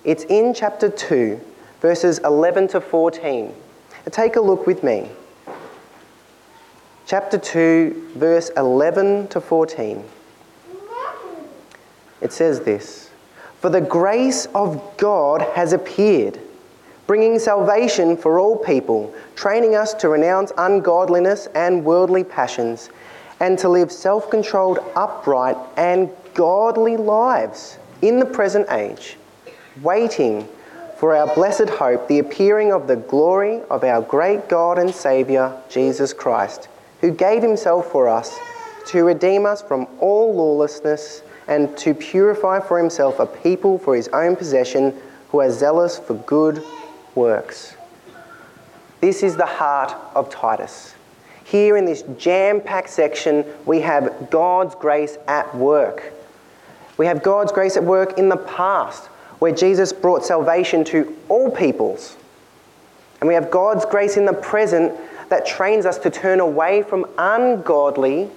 It's 0.04 0.25
in 0.25 0.54
chapter 0.54 0.88
2, 0.88 1.40
verses 1.80 2.18
11 2.21 2.68
to 2.68 2.80
14. 2.80 3.52
take 4.11 4.37
a 4.37 4.40
look 4.40 4.66
with 4.66 4.83
me. 4.83 5.09
Chapter 7.07 7.37
2, 7.37 8.13
verse 8.17 8.51
11 8.57 9.29
to 9.29 9.39
14. 9.39 10.03
It 12.23 12.33
says 12.33 12.61
this 12.61 13.11
For 13.61 13.69
the 13.69 13.83
grace 13.83 14.47
of 14.55 14.83
God 14.97 15.43
has 15.55 15.75
appeared, 15.75 16.41
bringing 17.07 17.39
salvation 17.39 18.17
for 18.17 18.41
all 18.41 18.57
people, 18.57 19.15
training 19.37 19.75
us 19.75 19.93
to 19.95 20.09
renounce 20.09 20.51
ungodliness 20.57 21.47
and 21.55 21.85
worldly 21.85 22.25
passions, 22.25 22.89
and 23.39 23.59
to 23.59 23.69
live 23.69 23.93
self 23.93 24.31
controlled, 24.31 24.79
upright, 24.97 25.59
and 25.77 26.09
godly 26.33 26.97
lives 26.97 27.79
in 28.01 28.19
the 28.19 28.25
present 28.25 28.67
age, 28.71 29.19
waiting 29.83 30.49
for 30.97 31.15
our 31.15 31.35
blessed 31.35 31.69
hope, 31.69 32.09
the 32.09 32.21
appearing 32.21 32.73
of 32.73 32.87
the 32.87 32.97
glory 32.97 33.61
of 33.69 33.85
our 33.85 34.01
great 34.01 34.49
God 34.49 34.79
and 34.79 34.95
Saviour, 34.95 35.61
Jesus 35.69 36.15
Christ, 36.15 36.69
who 37.05 37.11
gave 37.11 37.43
himself 37.43 37.93
for 37.93 38.09
us 38.09 38.39
to 38.87 39.05
redeem 39.05 39.45
us 39.45 39.61
from 39.61 39.87
all 40.01 40.35
lawlessness 40.35 41.21
and 41.49 41.77
to 41.77 41.93
purify 41.93 42.59
for 42.59 42.79
himself 42.79 43.21
a 43.21 43.27
people 43.27 43.77
for 43.77 43.95
his 43.95 44.09
own 44.09 44.35
possession 44.35 44.99
who 45.29 45.39
are 45.39 45.51
zealous 45.51 45.99
for 45.99 46.15
good 46.15 46.65
works. 47.15 47.77
This 49.03 49.23
is 49.23 49.37
the 49.37 49.45
heart 49.45 49.95
of 50.15 50.31
Titus. 50.31 50.95
Here 51.45 51.77
in 51.77 51.85
this 51.85 52.05
jam 52.17 52.63
packed 52.63 52.89
section, 52.89 53.45
we 53.67 53.83
have 53.83 54.31
God's 54.31 54.75
grace 54.75 55.19
at 55.29 55.55
work. 55.55 56.11
We 56.97 57.05
have 57.05 57.23
God's 57.23 57.53
grace 57.53 57.77
at 57.77 57.85
work 57.85 58.19
in 58.19 58.31
the 58.31 58.39
past 58.39 59.09
where 59.41 59.53
Jesus 59.53 59.93
brought 59.93 60.25
salvation 60.25 60.85
to 60.85 61.15
all 61.29 61.51
peoples. 61.51 62.17
And 63.21 63.29
we 63.29 63.35
have 63.35 63.51
God's 63.51 63.85
grace 63.85 64.17
in 64.17 64.25
the 64.25 64.33
present 64.33 64.99
that 65.28 65.47
trains 65.47 65.87
us 65.87 65.99
to 65.99 66.11
turn 66.11 66.40
away 66.40 66.83
from 66.83 67.07
ungodliness 67.19 68.31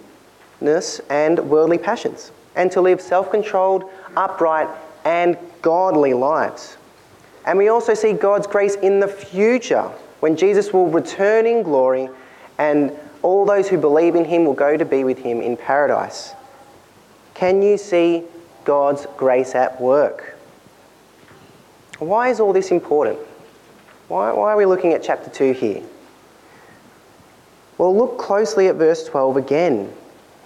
and 1.09 1.39
worldly 1.49 1.77
passions 1.77 2.31
and 2.55 2.71
to 2.71 2.81
live 2.81 3.01
self 3.01 3.29
controlled, 3.31 3.89
upright, 4.15 4.69
and 5.05 5.37
godly 5.61 6.13
lives. 6.13 6.77
And 7.45 7.57
we 7.57 7.69
also 7.69 7.93
see 7.93 8.13
God's 8.13 8.47
grace 8.47 8.75
in 8.75 8.99
the 8.99 9.07
future 9.07 9.89
when 10.19 10.35
Jesus 10.35 10.73
will 10.73 10.89
return 10.89 11.45
in 11.45 11.63
glory 11.63 12.09
and 12.57 12.91
all 13.21 13.45
those 13.45 13.69
who 13.69 13.77
believe 13.77 14.15
in 14.15 14.25
him 14.25 14.45
will 14.45 14.53
go 14.53 14.75
to 14.75 14.85
be 14.85 15.03
with 15.03 15.19
him 15.19 15.41
in 15.41 15.55
paradise. 15.55 16.33
Can 17.33 17.61
you 17.61 17.77
see 17.77 18.23
God's 18.65 19.05
grace 19.15 19.55
at 19.55 19.79
work? 19.79 20.37
Why 21.99 22.29
is 22.29 22.39
all 22.39 22.53
this 22.53 22.71
important? 22.71 23.19
Why, 24.07 24.31
why 24.31 24.51
are 24.51 24.57
we 24.57 24.65
looking 24.65 24.93
at 24.93 25.03
chapter 25.03 25.29
2 25.29 25.53
here? 25.53 25.83
Well, 27.77 27.95
look 27.95 28.17
closely 28.17 28.67
at 28.67 28.75
verse 28.75 29.03
12 29.05 29.37
again. 29.37 29.93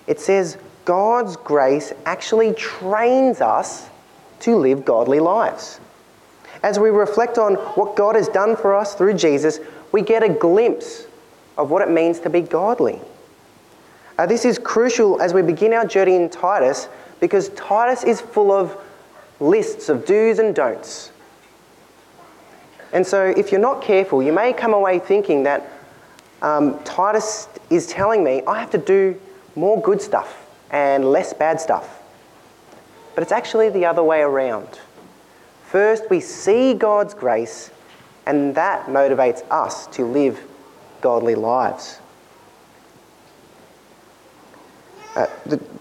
It 0.08 0.20
says, 0.20 0.58
God's 0.86 1.38
grace 1.38 1.94
actually 2.06 2.54
trains 2.54 3.40
us 3.40 3.88
to 4.42 4.56
live 4.56 4.84
godly 4.84 5.20
lives. 5.20 5.80
As 6.64 6.80
we 6.80 6.90
reflect 6.90 7.38
on 7.38 7.56
what 7.56 7.96
God 7.96 8.16
has 8.16 8.28
done 8.28 8.56
for 8.56 8.76
us 8.76 8.96
through 8.96 9.14
Jesus, 9.14 9.60
we 9.92 10.02
get 10.02 10.24
a 10.24 10.30
glimpse 10.30 11.06
of 11.58 11.70
what 11.70 11.82
it 11.82 11.90
means 11.90 12.20
to 12.22 12.30
be 12.30 12.42
godly. 12.42 13.00
Uh, 14.18 14.26
this 14.26 14.46
is 14.46 14.60
crucial 14.60 15.22
as 15.22 15.34
we 15.34 15.42
begin 15.42 15.74
our 15.74 15.86
journey 15.86 16.16
in 16.16 16.30
Titus 16.30 16.88
because 17.20 17.50
Titus 17.50 18.04
is 18.04 18.22
full 18.22 18.52
of 18.52 18.78
lists 19.40 19.90
of 19.90 20.06
do's 20.06 20.40
and 20.40 20.54
don'ts. 20.54 21.12
And 22.94 23.08
so, 23.08 23.26
if 23.26 23.52
you're 23.52 23.62
not 23.62 23.82
careful, 23.82 24.22
you 24.22 24.34
may 24.34 24.52
come 24.54 24.74
away 24.74 25.00
thinking 25.00 25.44
that 25.44 25.72
um, 26.42 26.82
Titus 26.84 27.48
is 27.70 27.88
telling 27.88 28.24
me 28.24 28.42
I 28.48 28.60
have 28.60 28.72
to 28.72 28.78
do 28.78 29.20
more 29.56 29.82
good 29.82 30.02
stuff 30.02 30.46
and 30.72 31.06
less 31.12 31.34
bad 31.34 31.60
stuff. 31.60 32.02
But 33.14 33.24
it's 33.24 33.32
actually 33.32 33.70
the 33.70 33.86
other 33.86 34.04
way 34.04 34.22
around. 34.22 34.80
First, 35.66 36.10
we 36.10 36.20
see 36.20 36.74
God's 36.74 37.14
grace, 37.14 37.72
and 38.26 38.56
that 38.56 38.88
motivates 38.88 39.44
us 39.50 39.88
to 39.88 40.06
live 40.06 40.40
godly 41.02 41.36
lives. 41.36 42.00
Uh, 45.16 45.28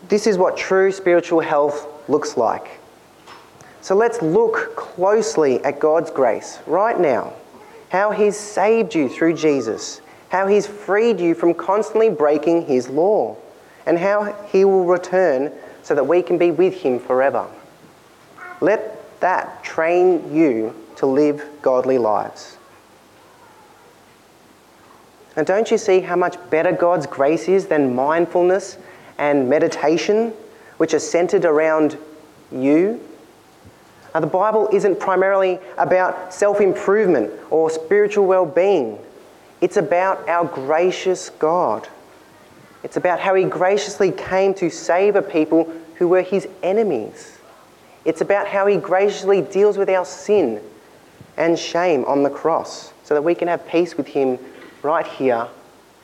this 0.08 0.26
is 0.26 0.38
what 0.38 0.56
true 0.56 0.90
spiritual 0.90 1.40
health 1.40 1.86
looks 2.08 2.36
like. 2.36 2.80
So 3.80 3.94
let's 3.94 4.20
look 4.20 4.76
closely 4.76 5.62
at 5.64 5.78
God's 5.78 6.10
grace 6.10 6.58
right 6.66 6.98
now. 6.98 7.32
How 7.90 8.10
He's 8.10 8.36
saved 8.36 8.94
you 8.94 9.08
through 9.08 9.34
Jesus, 9.34 10.00
how 10.30 10.46
He's 10.46 10.66
freed 10.66 11.20
you 11.20 11.34
from 11.34 11.54
constantly 11.54 12.08
breaking 12.08 12.66
His 12.66 12.88
law, 12.88 13.36
and 13.86 13.98
how 13.98 14.32
He 14.50 14.64
will 14.64 14.84
return 14.84 15.52
so 15.82 15.94
that 15.94 16.06
we 16.06 16.22
can 16.22 16.38
be 16.38 16.50
with 16.50 16.74
Him 16.74 16.98
forever. 16.98 17.46
Let 18.60 19.20
that 19.20 19.62
train 19.62 20.34
you 20.34 20.74
to 20.96 21.06
live 21.06 21.44
godly 21.62 21.98
lives. 21.98 22.56
And 25.36 25.46
don't 25.46 25.70
you 25.70 25.78
see 25.78 26.00
how 26.00 26.16
much 26.16 26.36
better 26.50 26.72
God's 26.72 27.06
grace 27.06 27.48
is 27.48 27.66
than 27.66 27.94
mindfulness 27.94 28.78
and 29.18 29.48
meditation, 29.48 30.32
which 30.76 30.92
are 30.92 30.98
centered 30.98 31.44
around 31.44 31.96
you? 32.52 33.00
Now, 34.12 34.20
the 34.20 34.26
Bible 34.26 34.68
isn't 34.72 34.98
primarily 34.98 35.60
about 35.78 36.34
self 36.34 36.60
improvement 36.60 37.32
or 37.50 37.70
spiritual 37.70 38.26
well 38.26 38.44
being, 38.44 38.98
it's 39.60 39.76
about 39.76 40.28
our 40.28 40.44
gracious 40.44 41.30
God. 41.30 41.88
It's 42.82 42.96
about 42.96 43.20
how 43.20 43.34
He 43.34 43.44
graciously 43.44 44.10
came 44.12 44.54
to 44.54 44.70
save 44.70 45.16
a 45.16 45.22
people 45.22 45.72
who 45.96 46.08
were 46.08 46.22
His 46.22 46.48
enemies. 46.62 47.38
It's 48.04 48.20
about 48.20 48.46
how 48.46 48.66
He 48.66 48.76
graciously 48.76 49.42
deals 49.42 49.76
with 49.76 49.90
our 49.90 50.04
sin 50.04 50.62
and 51.36 51.58
shame 51.58 52.04
on 52.04 52.22
the 52.22 52.30
cross 52.30 52.92
so 53.02 53.14
that 53.14 53.22
we 53.22 53.34
can 53.34 53.48
have 53.48 53.66
peace 53.66 53.96
with 53.96 54.06
Him 54.06 54.38
right 54.82 55.06
here 55.06 55.46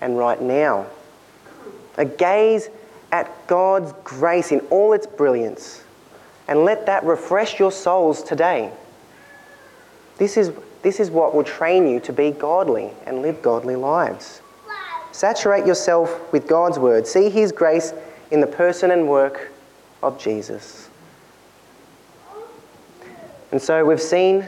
and 0.01 0.19
right 0.19 0.41
now. 0.41 0.87
A 1.97 2.05
gaze 2.05 2.69
at 3.13 3.47
God's 3.47 3.93
grace 4.05 4.53
in 4.53 4.61
all 4.69 4.93
its 4.93 5.07
brilliance 5.07 5.83
and 6.49 6.65
let 6.65 6.87
that 6.87 7.05
refresh 7.05 7.59
your 7.59 7.73
souls 7.73 8.23
today. 8.23 8.71
This 10.19 10.37
is, 10.37 10.53
this 10.83 11.01
is 11.01 11.11
what 11.11 11.35
will 11.35 11.45
train 11.45 11.89
you 11.89 12.01
to 12.01 12.13
be 12.13 12.31
godly 12.31 12.91
and 13.07 13.23
live 13.23 13.43
godly 13.43 13.77
lives. 13.77 14.41
Saturate 15.13 15.67
yourself 15.67 16.33
with 16.33 16.47
God's 16.47 16.79
word. 16.79 17.07
See 17.07 17.31
His 17.31 17.53
grace 17.53 17.93
in 18.31 18.41
the 18.41 18.47
person 18.47 18.91
and 18.91 19.09
work 19.09 19.51
of 20.03 20.19
Jesus. 20.19 20.89
And 23.53 23.63
so 23.63 23.85
we've 23.85 24.01
seen 24.01 24.47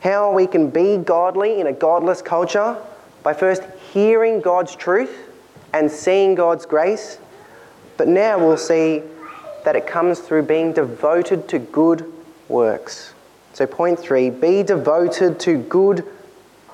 how 0.00 0.32
we 0.32 0.46
can 0.46 0.70
be 0.70 0.96
godly 0.96 1.60
in 1.60 1.66
a 1.66 1.72
godless 1.72 2.22
culture 2.22 2.76
by 3.22 3.34
first 3.34 3.62
hearing 3.92 4.40
God's 4.40 4.74
truth 4.76 5.28
and 5.72 5.90
seeing 5.90 6.34
God's 6.34 6.64
grace. 6.64 7.18
But 7.96 8.08
now 8.08 8.38
we'll 8.38 8.56
see 8.56 9.02
that 9.64 9.74
it 9.76 9.86
comes 9.86 10.20
through 10.20 10.44
being 10.44 10.72
devoted 10.72 11.48
to 11.48 11.58
good 11.58 12.10
works. 12.48 13.12
So, 13.56 13.66
point 13.66 13.98
three 13.98 14.28
be 14.28 14.62
devoted 14.62 15.40
to 15.40 15.56
good 15.56 16.06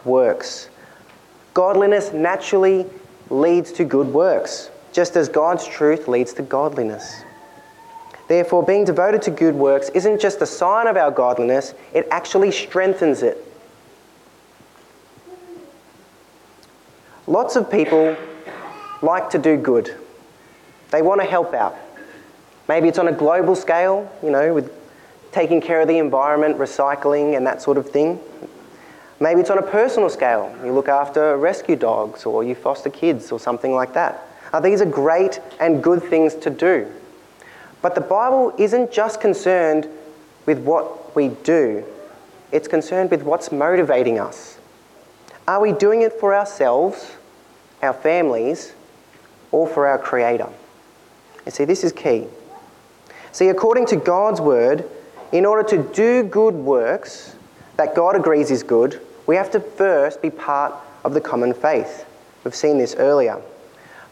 works. 0.04 0.68
Godliness 1.54 2.12
naturally 2.12 2.86
leads 3.30 3.70
to 3.74 3.84
good 3.84 4.08
works, 4.08 4.68
just 4.92 5.14
as 5.14 5.28
God's 5.28 5.64
truth 5.64 6.08
leads 6.08 6.32
to 6.32 6.42
godliness. 6.42 7.22
Therefore, 8.26 8.64
being 8.64 8.84
devoted 8.84 9.22
to 9.22 9.30
good 9.30 9.54
works 9.54 9.90
isn't 9.90 10.20
just 10.20 10.42
a 10.42 10.46
sign 10.46 10.88
of 10.88 10.96
our 10.96 11.12
godliness, 11.12 11.72
it 11.94 12.08
actually 12.10 12.50
strengthens 12.50 13.22
it. 13.22 13.38
Lots 17.28 17.54
of 17.54 17.70
people 17.70 18.16
like 19.02 19.30
to 19.30 19.38
do 19.38 19.56
good, 19.56 19.94
they 20.90 21.00
want 21.00 21.20
to 21.20 21.28
help 21.28 21.54
out. 21.54 21.76
Maybe 22.66 22.88
it's 22.88 22.98
on 22.98 23.06
a 23.06 23.12
global 23.12 23.54
scale, 23.54 24.10
you 24.20 24.30
know, 24.30 24.52
with 24.52 24.81
taking 25.32 25.60
care 25.60 25.80
of 25.80 25.88
the 25.88 25.98
environment, 25.98 26.58
recycling, 26.58 27.36
and 27.36 27.46
that 27.46 27.60
sort 27.62 27.78
of 27.78 27.90
thing. 27.90 28.20
Maybe 29.18 29.40
it's 29.40 29.50
on 29.50 29.58
a 29.58 29.62
personal 29.62 30.10
scale. 30.10 30.54
You 30.64 30.72
look 30.72 30.88
after 30.88 31.36
rescue 31.36 31.76
dogs 31.76 32.26
or 32.26 32.44
you 32.44 32.54
foster 32.54 32.90
kids 32.90 33.32
or 33.32 33.40
something 33.40 33.74
like 33.74 33.94
that. 33.94 34.26
Now, 34.52 34.60
these 34.60 34.82
are 34.82 34.86
great 34.86 35.40
and 35.60 35.82
good 35.82 36.02
things 36.02 36.34
to 36.36 36.50
do. 36.50 36.92
But 37.80 37.94
the 37.94 38.00
Bible 38.00 38.52
isn't 38.58 38.92
just 38.92 39.20
concerned 39.20 39.88
with 40.44 40.58
what 40.58 41.14
we 41.16 41.28
do, 41.28 41.84
it's 42.50 42.68
concerned 42.68 43.10
with 43.10 43.22
what's 43.22 43.50
motivating 43.50 44.18
us. 44.18 44.58
Are 45.48 45.60
we 45.60 45.72
doing 45.72 46.02
it 46.02 46.12
for 46.12 46.34
ourselves, 46.34 47.12
our 47.80 47.92
families, 47.92 48.74
or 49.50 49.66
for 49.66 49.86
our 49.86 49.98
Creator? 49.98 50.48
You 51.46 51.52
see, 51.52 51.64
this 51.64 51.82
is 51.82 51.92
key. 51.92 52.26
See, 53.32 53.48
according 53.48 53.86
to 53.86 53.96
God's 53.96 54.40
word, 54.40 54.88
in 55.32 55.46
order 55.46 55.62
to 55.70 55.82
do 55.94 56.22
good 56.22 56.54
works 56.54 57.34
that 57.76 57.94
God 57.94 58.14
agrees 58.16 58.50
is 58.50 58.62
good, 58.62 59.00
we 59.26 59.34
have 59.36 59.50
to 59.52 59.60
first 59.60 60.20
be 60.20 60.30
part 60.30 60.74
of 61.04 61.14
the 61.14 61.20
common 61.20 61.54
faith. 61.54 62.04
We've 62.44 62.54
seen 62.54 62.78
this 62.78 62.94
earlier. 62.96 63.40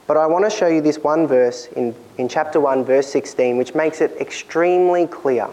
But 0.07 0.17
I 0.17 0.27
want 0.27 0.45
to 0.45 0.51
show 0.51 0.67
you 0.67 0.81
this 0.81 0.99
one 0.99 1.27
verse 1.27 1.67
in, 1.77 1.95
in 2.19 2.29
chapter 2.29 2.59
1, 2.59 2.85
verse 2.85 3.07
16, 3.09 3.57
which 3.59 3.75
makes 3.75 4.01
it 4.01 4.13
extremely 4.21 5.07
clear. 5.07 5.49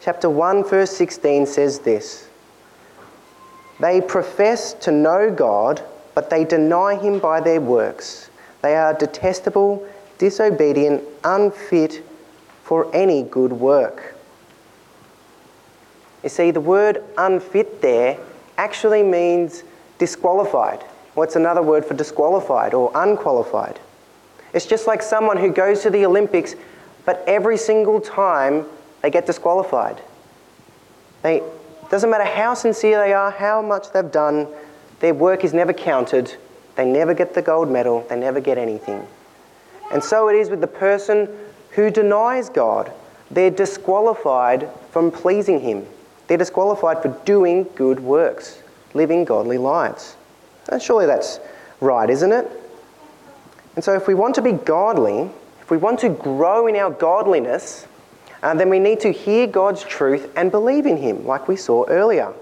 Chapter 0.00 0.28
1, 0.28 0.64
verse 0.64 0.94
16 0.96 1.46
says 1.46 1.78
this 1.80 2.28
They 3.80 4.00
profess 4.00 4.74
to 4.74 4.92
know 4.92 5.30
God, 5.30 5.82
but 6.14 6.30
they 6.30 6.44
deny 6.44 6.94
him 6.96 7.18
by 7.18 7.40
their 7.40 7.60
works. 7.60 8.28
They 8.62 8.76
are 8.76 8.94
detestable, 8.94 9.86
disobedient, 10.18 11.02
unfit 11.24 12.02
for 12.62 12.94
any 12.94 13.22
good 13.22 13.52
work. 13.52 14.13
You 16.24 16.30
see, 16.30 16.50
the 16.50 16.60
word 16.60 17.04
unfit 17.18 17.82
there 17.82 18.18
actually 18.56 19.02
means 19.02 19.62
disqualified. 19.98 20.82
What's 21.12 21.36
another 21.36 21.62
word 21.62 21.84
for 21.84 21.92
disqualified 21.92 22.72
or 22.72 22.90
unqualified? 22.94 23.78
It's 24.54 24.64
just 24.64 24.86
like 24.86 25.02
someone 25.02 25.36
who 25.36 25.52
goes 25.52 25.82
to 25.82 25.90
the 25.90 26.06
Olympics, 26.06 26.56
but 27.04 27.22
every 27.26 27.58
single 27.58 28.00
time 28.00 28.64
they 29.02 29.10
get 29.10 29.26
disqualified. 29.26 30.00
They, 31.22 31.42
doesn't 31.90 32.08
matter 32.08 32.24
how 32.24 32.54
sincere 32.54 32.98
they 32.98 33.12
are, 33.12 33.30
how 33.30 33.60
much 33.60 33.92
they've 33.92 34.10
done, 34.10 34.48
their 35.00 35.12
work 35.12 35.44
is 35.44 35.52
never 35.52 35.74
counted. 35.74 36.34
They 36.76 36.86
never 36.86 37.12
get 37.12 37.34
the 37.34 37.42
gold 37.42 37.70
medal, 37.70 38.06
they 38.08 38.16
never 38.16 38.40
get 38.40 38.56
anything. 38.56 39.06
And 39.92 40.02
so 40.02 40.30
it 40.30 40.36
is 40.36 40.48
with 40.48 40.62
the 40.62 40.66
person 40.66 41.28
who 41.72 41.90
denies 41.90 42.48
God. 42.48 42.90
They're 43.30 43.50
disqualified 43.50 44.70
from 44.90 45.10
pleasing 45.10 45.60
Him. 45.60 45.86
They're 46.26 46.38
disqualified 46.38 47.02
for 47.02 47.08
doing 47.24 47.66
good 47.74 48.00
works, 48.00 48.62
living 48.94 49.24
godly 49.24 49.58
lives. 49.58 50.16
And 50.70 50.80
surely 50.80 51.06
that's 51.06 51.40
right, 51.80 52.08
isn't 52.08 52.32
it? 52.32 52.50
And 53.74 53.84
so, 53.84 53.94
if 53.94 54.06
we 54.06 54.14
want 54.14 54.34
to 54.36 54.42
be 54.42 54.52
godly, 54.52 55.30
if 55.60 55.70
we 55.70 55.76
want 55.76 56.00
to 56.00 56.08
grow 56.08 56.66
in 56.66 56.76
our 56.76 56.90
godliness, 56.90 57.86
uh, 58.42 58.54
then 58.54 58.68
we 58.68 58.78
need 58.78 59.00
to 59.00 59.10
hear 59.10 59.46
God's 59.46 59.82
truth 59.82 60.30
and 60.36 60.50
believe 60.50 60.86
in 60.86 60.96
Him, 60.96 61.26
like 61.26 61.48
we 61.48 61.56
saw 61.56 61.84
earlier. 61.86 62.32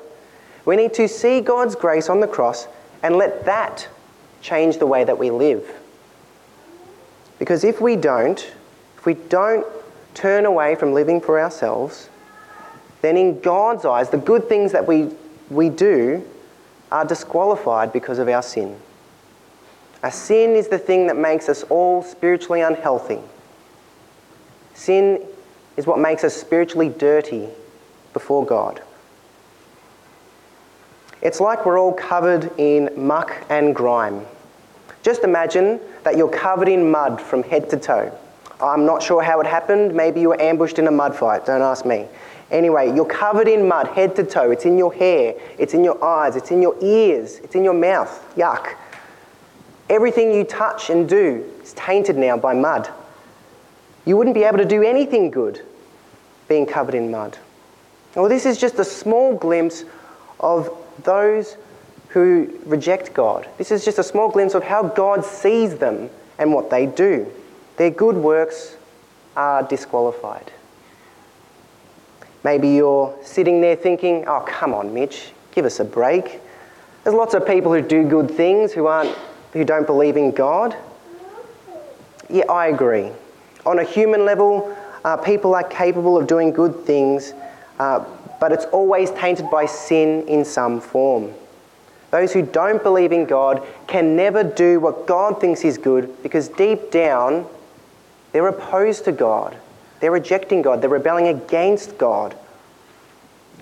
We 0.65 0.77
need 0.77 0.95
to 0.95 1.09
see 1.09 1.41
God's 1.41 1.75
grace 1.75 2.09
on 2.09 2.21
the 2.21 2.27
cross 2.27 2.69
and 3.03 3.17
let 3.17 3.45
that 3.47 3.89
change 4.41 4.79
the 4.79 4.87
way 4.87 5.05
that 5.05 5.19
we 5.19 5.31
live. 5.31 5.69
Because 7.39 7.65
if 7.65 7.81
we 7.81 7.97
don't, 7.97 8.39
if 8.99 9.07
we 9.07 9.15
don't 9.15 9.67
turn 10.15 10.45
away 10.45 10.75
from 10.75 10.93
living 10.93 11.21
for 11.21 11.41
ourselves, 11.41 12.09
then 13.03 13.17
in 13.17 13.41
God's 13.41 13.85
eyes, 13.85 14.11
the 14.11 14.17
good 14.17 14.49
things 14.49 14.73
that 14.73 14.87
we, 14.87 15.11
we 15.51 15.69
do 15.69 16.25
are 16.91 17.05
disqualified 17.05 17.93
because 17.93 18.19
of 18.19 18.29
our 18.29 18.43
sin. 18.43 18.77
A 20.03 20.11
sin 20.11 20.57
is 20.57 20.69
the 20.69 20.79
thing 20.79 21.07
that 21.09 21.17
makes 21.17 21.49
us 21.49 21.63
all 21.65 22.03
spiritually 22.03 22.61
unhealthy. 22.61 23.19
Sin 24.75 25.25
is 25.77 25.87
what 25.87 25.99
makes 25.99 26.25
us 26.25 26.35
spiritually 26.35 26.89
dirty 26.89 27.49
before 28.13 28.45
God. 28.45 28.81
It's 31.23 31.41
like 31.41 31.65
we're 31.65 31.79
all 31.79 31.93
covered 31.93 32.51
in 32.59 32.91
muck 32.97 33.45
and 33.49 33.75
grime. 33.75 34.27
Just 35.03 35.23
imagine 35.23 35.81
that 36.03 36.17
you're 36.17 36.29
covered 36.29 36.69
in 36.69 36.91
mud 36.91 37.21
from 37.21 37.43
head 37.43 37.71
to 37.71 37.77
toe. 37.77 38.17
I'm 38.61 38.87
not 38.87 39.03
sure 39.03 39.23
how 39.23 39.41
it 39.41 39.47
happened. 39.47 39.95
Maybe 39.95 40.21
you 40.21 40.29
were 40.29 40.41
ambushed 40.41 40.79
in 40.79 40.87
a 40.87 40.91
mud 40.91 41.17
fight. 41.17 41.47
Don't 41.47 41.63
ask 41.63 41.85
me. 41.85 42.07
Anyway, 42.53 42.95
you're 42.95 43.07
covered 43.07 43.49
in 43.49 43.67
mud, 43.67 43.89
head 43.89 44.15
to 44.15 44.23
toe. 44.23 44.51
It's 44.51 44.67
in 44.67 44.77
your 44.77 44.93
hair, 44.93 45.35
it's 45.59 45.73
in 45.73 45.83
your 45.83 46.03
eyes, 46.05 46.37
it's 46.37 46.51
in 46.51 46.61
your 46.61 46.77
ears, 46.83 47.39
it's 47.39 47.55
in 47.55 47.65
your 47.65 47.75
mouth. 47.75 48.23
Yuck. 48.37 48.75
Everything 49.89 50.33
you 50.35 50.45
touch 50.45 50.91
and 50.91 51.09
do 51.09 51.51
is 51.63 51.73
tainted 51.73 52.17
now 52.17 52.37
by 52.37 52.53
mud. 52.53 52.91
You 54.05 54.19
wouldn't 54.19 54.35
be 54.35 54.45
able 54.45 54.59
to 54.59 54.67
do 54.67 54.83
anything 54.83 55.31
good 55.31 55.63
being 56.47 56.67
covered 56.67 56.95
in 56.95 57.11
mud. 57.11 57.39
Well, 58.15 58.29
this 58.29 58.45
is 58.45 58.59
just 58.59 58.79
a 58.79 58.85
small 58.85 59.35
glimpse 59.35 59.85
of 60.39 60.69
those 61.05 61.57
who 62.09 62.59
reject 62.67 63.15
God. 63.15 63.49
This 63.57 63.71
is 63.71 63.83
just 63.83 63.99
a 63.99 64.03
small 64.03 64.29
glimpse 64.29 64.53
of 64.53 64.63
how 64.63 64.83
God 64.83 65.25
sees 65.25 65.79
them 65.79 66.11
and 66.39 66.53
what 66.53 66.69
they 66.69 66.85
do. 66.85 67.27
Their 67.79 67.91
good 67.91 68.17
works 68.17 68.77
are 69.35 69.63
disqualified. 69.63 70.53
Maybe 72.45 72.69
you're 72.69 73.17
sitting 73.23 73.61
there 73.61 73.77
thinking, 73.77 74.27
oh, 74.27 74.41
come 74.41 74.75
on, 74.75 74.93
Mitch, 74.93 75.33
give 75.53 75.65
us 75.65 75.79
a 75.81 75.85
break. 75.85 76.41
There's 77.05 77.15
lots 77.15 77.35
of 77.35 77.47
people 77.47 77.73
who 77.73 77.83
do 77.83 78.05
good 78.05 78.31
things 78.31 78.73
who, 78.73 78.87
aren't, 78.87 79.17
who 79.53 79.65
don't 79.65 79.87
believe 79.87 80.17
in 80.17 80.33
God. 80.33 80.77
Yeah, 82.29 82.45
I 82.49 82.69
agree. 82.69 83.11
On 83.67 83.79
a 83.79 83.85
human 83.85 84.25
level, 84.25 84.77
uh, 85.05 85.17
people 85.17 85.55
are 85.55 85.65
capable 85.65 86.17
of 86.17 86.27
doing 86.27 86.53
good 86.53 86.85
things, 86.85 87.35
uh, 87.79 88.05
but 88.41 88.53
it's 88.53 88.65
always 88.67 89.11
tainted 89.13 89.51
by 89.51 89.67
sin 89.67 90.27
in 90.27 90.45
some 90.45 90.81
form. 90.81 91.33
Those 92.11 92.33
who 92.33 92.43
don't 92.43 92.83
believe 92.83 93.11
in 93.13 93.25
God 93.25 93.67
can 93.87 94.17
never 94.17 94.45
do 94.45 94.81
what 94.81 95.07
God 95.07 95.41
thinks 95.41 95.65
is 95.65 95.79
good 95.79 96.23
because 96.23 96.49
deep 96.49 96.91
down, 96.91 97.47
they're 98.33 98.49
opposed 98.49 99.05
to 99.07 99.13
God. 99.13 99.57
They're 100.03 100.11
rejecting 100.11 100.63
God. 100.63 100.83
They're 100.83 100.91
rebelling 100.91 101.29
against 101.29 101.97
God. 101.97 102.37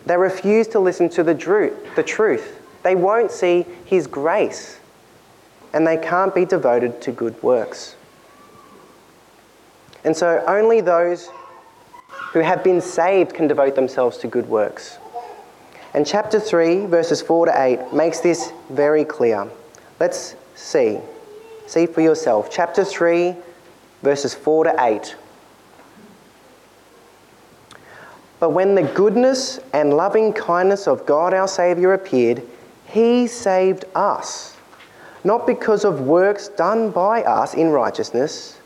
They 0.06 0.16
refuse 0.16 0.66
to 0.68 0.80
listen 0.80 1.10
to 1.10 1.22
the 1.22 1.34
truth. 1.34 1.74
The 1.96 2.02
truth. 2.02 2.62
They 2.82 2.94
won't 2.94 3.30
see 3.30 3.66
His 3.84 4.06
grace. 4.06 4.80
And 5.74 5.86
they 5.86 5.98
can't 5.98 6.34
be 6.34 6.46
devoted 6.46 7.02
to 7.02 7.12
good 7.12 7.40
works. 7.42 7.94
And 10.02 10.16
so 10.16 10.42
only 10.46 10.80
those 10.80 11.28
who 12.32 12.38
have 12.38 12.64
been 12.64 12.80
saved 12.80 13.34
can 13.34 13.46
devote 13.46 13.74
themselves 13.74 14.16
to 14.18 14.26
good 14.26 14.48
works. 14.48 14.96
And 15.92 16.06
chapter 16.06 16.40
3, 16.40 16.86
verses 16.86 17.20
4 17.20 17.46
to 17.46 17.62
8, 17.62 17.92
makes 17.92 18.20
this 18.20 18.50
very 18.70 19.04
clear. 19.04 19.46
Let's 19.98 20.36
see. 20.54 21.00
See 21.66 21.84
for 21.84 22.00
yourself. 22.00 22.48
Chapter 22.50 22.82
3, 22.82 23.34
verses 24.00 24.32
4 24.32 24.64
to 24.64 24.74
8. 24.78 25.16
But 28.40 28.50
when 28.50 28.74
the 28.74 28.82
goodness 28.82 29.60
and 29.74 29.92
loving 29.92 30.32
kindness 30.32 30.88
of 30.88 31.04
God 31.04 31.34
our 31.34 31.46
Saviour 31.46 31.92
appeared, 31.92 32.42
He 32.86 33.26
saved 33.26 33.84
us, 33.94 34.56
not 35.24 35.46
because 35.46 35.84
of 35.84 36.00
works 36.00 36.48
done 36.48 36.90
by 36.90 37.22
us 37.22 37.52
in 37.52 37.68
righteousness, 37.68 38.58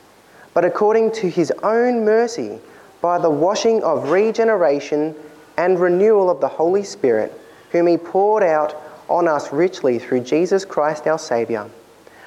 but 0.54 0.64
according 0.64 1.10
to 1.14 1.28
His 1.28 1.52
own 1.64 2.04
mercy, 2.04 2.60
by 3.02 3.18
the 3.18 3.28
washing 3.28 3.82
of 3.82 4.10
regeneration 4.10 5.14
and 5.56 5.80
renewal 5.80 6.30
of 6.30 6.40
the 6.40 6.48
Holy 6.48 6.84
Spirit, 6.84 7.32
whom 7.72 7.88
He 7.88 7.96
poured 7.96 8.44
out 8.44 8.80
on 9.08 9.26
us 9.26 9.52
richly 9.52 9.98
through 9.98 10.20
Jesus 10.20 10.64
Christ 10.64 11.08
our 11.08 11.18
Saviour, 11.18 11.68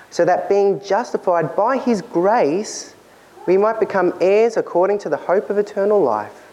so 0.10 0.25
that 0.25 0.49
being 0.49 0.81
justified 0.83 1.55
by 1.55 1.77
His 1.77 2.01
grace, 2.01 2.93
we 3.45 3.57
might 3.57 3.79
become 3.79 4.13
heirs 4.19 4.57
according 4.57 4.99
to 4.99 5.10
the 5.10 5.15
hope 5.15 5.49
of 5.49 5.57
eternal 5.57 6.03
life. 6.03 6.46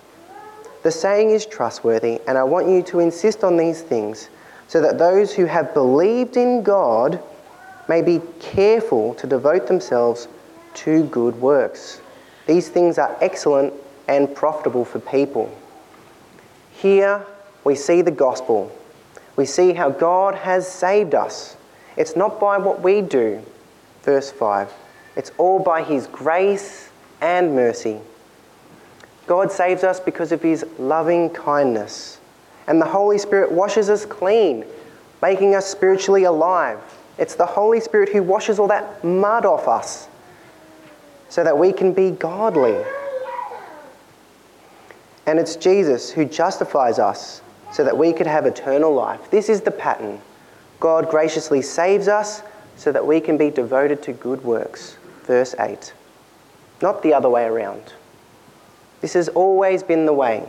The 0.84 0.90
saying 0.90 1.30
is 1.30 1.46
trustworthy, 1.46 2.20
and 2.28 2.36
I 2.36 2.44
want 2.44 2.68
you 2.68 2.82
to 2.82 3.00
insist 3.00 3.42
on 3.42 3.56
these 3.56 3.80
things 3.80 4.28
so 4.68 4.82
that 4.82 4.98
those 4.98 5.32
who 5.32 5.46
have 5.46 5.72
believed 5.72 6.36
in 6.36 6.62
God 6.62 7.22
may 7.88 8.02
be 8.02 8.20
careful 8.38 9.14
to 9.14 9.26
devote 9.26 9.66
themselves 9.66 10.28
to 10.74 11.04
good 11.04 11.40
works. 11.40 12.02
These 12.46 12.68
things 12.68 12.98
are 12.98 13.16
excellent 13.22 13.72
and 14.08 14.34
profitable 14.34 14.84
for 14.84 14.98
people. 14.98 15.50
Here 16.72 17.24
we 17.64 17.76
see 17.76 18.02
the 18.02 18.10
gospel. 18.10 18.70
We 19.36 19.46
see 19.46 19.72
how 19.72 19.88
God 19.88 20.34
has 20.34 20.70
saved 20.70 21.14
us. 21.14 21.56
It's 21.96 22.14
not 22.14 22.38
by 22.38 22.58
what 22.58 22.82
we 22.82 23.00
do, 23.00 23.42
verse 24.02 24.30
5. 24.30 24.70
It's 25.16 25.32
all 25.38 25.60
by 25.60 25.82
His 25.82 26.06
grace 26.08 26.90
and 27.22 27.54
mercy. 27.54 28.00
God 29.26 29.50
saves 29.50 29.84
us 29.84 30.00
because 30.00 30.32
of 30.32 30.42
his 30.42 30.64
loving 30.78 31.30
kindness. 31.30 32.18
And 32.66 32.80
the 32.80 32.86
Holy 32.86 33.18
Spirit 33.18 33.50
washes 33.50 33.90
us 33.90 34.04
clean, 34.04 34.64
making 35.22 35.54
us 35.54 35.66
spiritually 35.66 36.24
alive. 36.24 36.78
It's 37.18 37.34
the 37.34 37.46
Holy 37.46 37.80
Spirit 37.80 38.08
who 38.08 38.22
washes 38.22 38.58
all 38.58 38.68
that 38.68 39.04
mud 39.04 39.44
off 39.44 39.68
us 39.68 40.08
so 41.28 41.44
that 41.44 41.56
we 41.56 41.72
can 41.72 41.92
be 41.92 42.10
godly. 42.10 42.82
And 45.26 45.38
it's 45.38 45.56
Jesus 45.56 46.10
who 46.10 46.24
justifies 46.24 46.98
us 46.98 47.40
so 47.72 47.82
that 47.84 47.96
we 47.96 48.12
could 48.12 48.26
have 48.26 48.46
eternal 48.46 48.94
life. 48.94 49.30
This 49.30 49.48
is 49.48 49.62
the 49.62 49.70
pattern. 49.70 50.20
God 50.80 51.08
graciously 51.08 51.62
saves 51.62 52.08
us 52.08 52.42
so 52.76 52.92
that 52.92 53.06
we 53.06 53.20
can 53.20 53.38
be 53.38 53.50
devoted 53.50 54.02
to 54.02 54.12
good 54.12 54.44
works. 54.44 54.96
Verse 55.22 55.54
8. 55.58 55.94
Not 56.82 57.02
the 57.02 57.14
other 57.14 57.30
way 57.30 57.44
around. 57.44 57.94
This 59.04 59.12
has 59.12 59.28
always 59.28 59.82
been 59.82 60.06
the 60.06 60.14
way. 60.14 60.48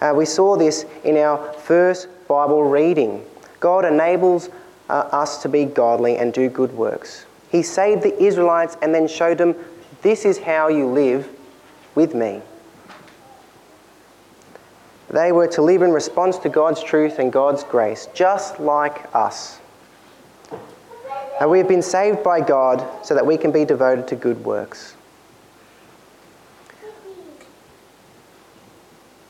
Uh, 0.00 0.12
we 0.14 0.24
saw 0.24 0.56
this 0.56 0.86
in 1.02 1.16
our 1.16 1.52
first 1.54 2.06
Bible 2.28 2.62
reading. 2.62 3.24
God 3.58 3.84
enables 3.84 4.48
uh, 4.88 4.92
us 5.10 5.42
to 5.42 5.48
be 5.48 5.64
godly 5.64 6.16
and 6.16 6.32
do 6.32 6.48
good 6.48 6.72
works. 6.72 7.26
He 7.50 7.64
saved 7.64 8.04
the 8.04 8.16
Israelites 8.22 8.76
and 8.80 8.94
then 8.94 9.08
showed 9.08 9.38
them 9.38 9.56
this 10.02 10.24
is 10.24 10.38
how 10.38 10.68
you 10.68 10.86
live 10.86 11.28
with 11.96 12.14
me. 12.14 12.42
They 15.08 15.32
were 15.32 15.48
to 15.48 15.60
live 15.60 15.82
in 15.82 15.90
response 15.90 16.38
to 16.38 16.48
God's 16.48 16.84
truth 16.84 17.18
and 17.18 17.32
God's 17.32 17.64
grace, 17.64 18.06
just 18.14 18.60
like 18.60 19.12
us. 19.16 19.58
And 21.40 21.50
we 21.50 21.58
have 21.58 21.66
been 21.66 21.82
saved 21.82 22.22
by 22.22 22.40
God 22.40 23.04
so 23.04 23.16
that 23.16 23.26
we 23.26 23.36
can 23.36 23.50
be 23.50 23.64
devoted 23.64 24.06
to 24.06 24.14
good 24.14 24.44
works. 24.44 24.94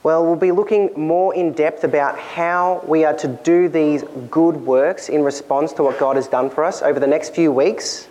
Well, 0.03 0.25
we'll 0.25 0.37
be 0.37 0.51
looking 0.51 0.91
more 0.97 1.35
in 1.35 1.53
depth 1.53 1.85
about 1.85 2.19
how 2.19 2.83
we 2.87 3.05
are 3.05 3.13
to 3.19 3.29
do 3.29 3.69
these 3.69 4.03
good 4.31 4.57
works 4.57 5.11
in 5.11 5.23
response 5.23 5.75
to 5.75 5.83
what 5.83 5.99
God 5.99 6.17
has 6.17 6.27
done 6.27 6.49
for 6.49 6.65
us 6.65 6.81
over 6.81 6.99
the 6.99 7.07
next 7.07 7.35
few 7.35 7.53
weeks. 7.53 8.09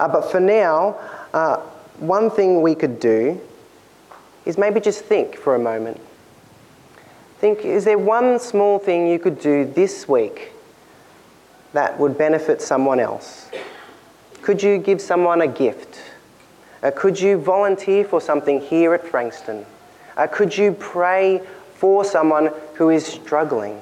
Uh, 0.00 0.08
but 0.08 0.28
for 0.28 0.40
now, 0.40 0.96
uh, 1.32 1.58
one 2.00 2.30
thing 2.30 2.62
we 2.62 2.74
could 2.74 2.98
do 2.98 3.40
is 4.44 4.58
maybe 4.58 4.80
just 4.80 5.04
think 5.04 5.36
for 5.36 5.54
a 5.54 5.58
moment. 5.58 6.00
Think, 7.38 7.64
is 7.64 7.84
there 7.84 7.98
one 7.98 8.40
small 8.40 8.80
thing 8.80 9.06
you 9.06 9.20
could 9.20 9.40
do 9.40 9.64
this 9.64 10.08
week 10.08 10.52
that 11.74 11.96
would 12.00 12.18
benefit 12.18 12.60
someone 12.60 12.98
else? 12.98 13.48
Could 14.42 14.60
you 14.60 14.78
give 14.78 15.00
someone 15.00 15.42
a 15.42 15.46
gift? 15.46 16.00
Uh, 16.82 16.90
could 16.90 17.20
you 17.20 17.38
volunteer 17.38 18.04
for 18.04 18.20
something 18.20 18.60
here 18.60 18.94
at 18.94 19.06
Frankston? 19.06 19.64
Uh, 20.16 20.26
could 20.26 20.56
you 20.56 20.72
pray 20.72 21.40
for 21.74 22.04
someone 22.04 22.50
who 22.74 22.90
is 22.90 23.06
struggling? 23.06 23.80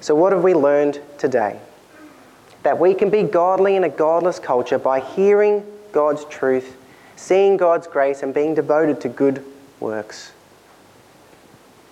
So, 0.00 0.14
what 0.14 0.32
have 0.32 0.42
we 0.42 0.54
learned 0.54 1.00
today? 1.18 1.60
That 2.64 2.78
we 2.78 2.94
can 2.94 3.10
be 3.10 3.22
godly 3.22 3.76
in 3.76 3.84
a 3.84 3.88
godless 3.88 4.38
culture 4.38 4.78
by 4.78 5.00
hearing 5.00 5.64
God's 5.92 6.24
truth, 6.24 6.76
seeing 7.16 7.56
God's 7.56 7.86
grace, 7.86 8.22
and 8.22 8.34
being 8.34 8.54
devoted 8.54 9.00
to 9.02 9.08
good 9.08 9.44
works. 9.78 10.32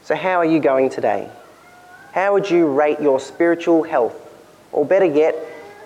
So, 0.02 0.16
how 0.16 0.38
are 0.38 0.44
you 0.44 0.58
going 0.58 0.90
today? 0.90 1.30
How 2.12 2.32
would 2.32 2.50
you 2.50 2.66
rate 2.66 3.00
your 3.00 3.20
spiritual 3.20 3.84
health? 3.84 4.16
Or 4.72 4.84
better 4.84 5.04
yet, 5.04 5.36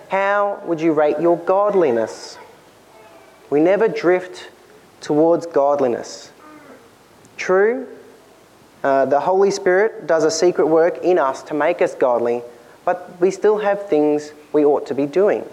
how 0.09 0.61
would 0.65 0.81
you 0.81 0.93
rate 0.93 1.19
your 1.19 1.37
godliness? 1.37 2.37
We 3.49 3.59
never 3.59 3.87
drift 3.87 4.49
towards 5.01 5.45
godliness. 5.45 6.31
True, 7.37 7.87
uh, 8.83 9.05
the 9.05 9.19
Holy 9.19 9.51
Spirit 9.51 10.07
does 10.07 10.23
a 10.23 10.31
secret 10.31 10.67
work 10.67 10.99
in 11.03 11.19
us 11.19 11.43
to 11.43 11.53
make 11.53 11.81
us 11.81 11.95
godly, 11.95 12.41
but 12.85 13.19
we 13.19 13.31
still 13.31 13.57
have 13.57 13.87
things 13.87 14.31
we 14.53 14.63
ought 14.65 14.85
to 14.87 14.95
be 14.95 15.05
doing. 15.05 15.43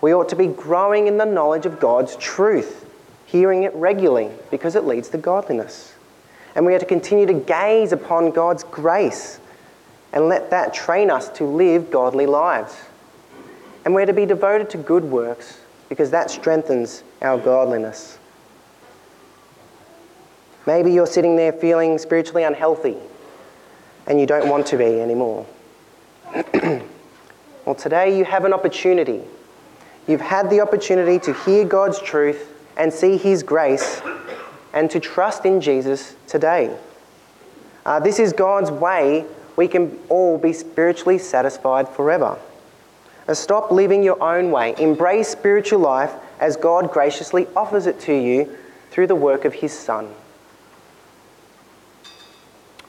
We 0.00 0.14
ought 0.14 0.28
to 0.28 0.36
be 0.36 0.46
growing 0.48 1.06
in 1.06 1.18
the 1.18 1.24
knowledge 1.24 1.66
of 1.66 1.80
God's 1.80 2.16
truth, 2.16 2.88
hearing 3.26 3.62
it 3.62 3.74
regularly 3.74 4.30
because 4.50 4.76
it 4.76 4.84
leads 4.84 5.08
to 5.10 5.18
godliness. 5.18 5.94
And 6.54 6.64
we 6.64 6.74
are 6.74 6.78
to 6.78 6.86
continue 6.86 7.26
to 7.26 7.34
gaze 7.34 7.92
upon 7.92 8.30
God's 8.30 8.64
grace 8.64 9.40
and 10.12 10.28
let 10.28 10.50
that 10.50 10.72
train 10.72 11.10
us 11.10 11.28
to 11.30 11.44
live 11.44 11.90
godly 11.90 12.26
lives. 12.26 12.76
And 13.84 13.94
we're 13.94 14.06
to 14.06 14.12
be 14.12 14.26
devoted 14.26 14.70
to 14.70 14.78
good 14.78 15.04
works 15.04 15.58
because 15.88 16.10
that 16.10 16.30
strengthens 16.30 17.02
our 17.22 17.38
godliness. 17.38 18.18
Maybe 20.66 20.92
you're 20.92 21.06
sitting 21.06 21.36
there 21.36 21.52
feeling 21.52 21.98
spiritually 21.98 22.42
unhealthy 22.42 22.96
and 24.06 24.18
you 24.18 24.26
don't 24.26 24.48
want 24.48 24.66
to 24.68 24.76
be 24.76 25.00
anymore. 25.00 25.46
Well, 27.64 27.74
today 27.74 28.18
you 28.18 28.26
have 28.26 28.44
an 28.44 28.52
opportunity. 28.52 29.22
You've 30.06 30.20
had 30.20 30.50
the 30.50 30.60
opportunity 30.60 31.18
to 31.20 31.32
hear 31.32 31.64
God's 31.64 31.98
truth 31.98 32.52
and 32.76 32.92
see 32.92 33.16
His 33.16 33.42
grace 33.42 34.02
and 34.74 34.90
to 34.90 35.00
trust 35.00 35.46
in 35.46 35.62
Jesus 35.62 36.14
today. 36.26 36.76
Uh, 37.86 38.00
this 38.00 38.18
is 38.18 38.34
God's 38.34 38.70
way 38.70 39.24
we 39.56 39.66
can 39.66 39.98
all 40.10 40.36
be 40.36 40.52
spiritually 40.52 41.16
satisfied 41.16 41.88
forever. 41.88 42.38
Stop 43.32 43.70
living 43.70 44.02
your 44.02 44.22
own 44.22 44.50
way. 44.50 44.74
Embrace 44.78 45.28
spiritual 45.28 45.78
life 45.78 46.12
as 46.40 46.56
God 46.56 46.92
graciously 46.92 47.46
offers 47.56 47.86
it 47.86 47.98
to 48.00 48.12
you 48.12 48.54
through 48.90 49.06
the 49.06 49.14
work 49.14 49.44
of 49.44 49.54
His 49.54 49.72
Son. 49.72 50.12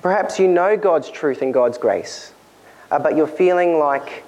Perhaps 0.02 0.38
you 0.38 0.48
know 0.48 0.76
God's 0.76 1.10
truth 1.10 1.42
and 1.42 1.54
God's 1.54 1.78
grace, 1.78 2.34
uh, 2.92 3.00
but 3.00 3.16
you're 3.16 3.26
feeling 3.26 3.80
like 3.80 4.24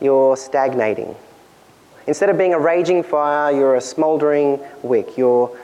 you're 0.00 0.36
stagnating. 0.36 1.14
Instead 2.06 2.28
of 2.28 2.36
being 2.36 2.52
a 2.52 2.58
raging 2.58 3.02
fire, 3.02 3.50
you're 3.50 3.76
a 3.76 3.80
smouldering 3.80 4.60
wick. 4.82 5.16
You're, 5.16 5.56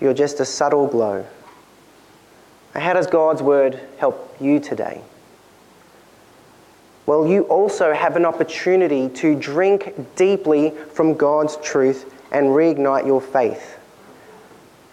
you're 0.00 0.12
just 0.12 0.40
a 0.40 0.44
subtle 0.44 0.86
glow. 0.86 1.24
How 2.74 2.92
does 2.92 3.06
God's 3.06 3.40
word 3.40 3.80
help 3.98 4.36
you 4.40 4.60
today? 4.60 5.00
Well, 7.06 7.26
you 7.26 7.42
also 7.44 7.92
have 7.92 8.16
an 8.16 8.24
opportunity 8.24 9.08
to 9.10 9.34
drink 9.34 9.94
deeply 10.16 10.70
from 10.70 11.14
God's 11.14 11.56
truth 11.58 12.10
and 12.32 12.46
reignite 12.46 13.06
your 13.06 13.20
faith. 13.20 13.78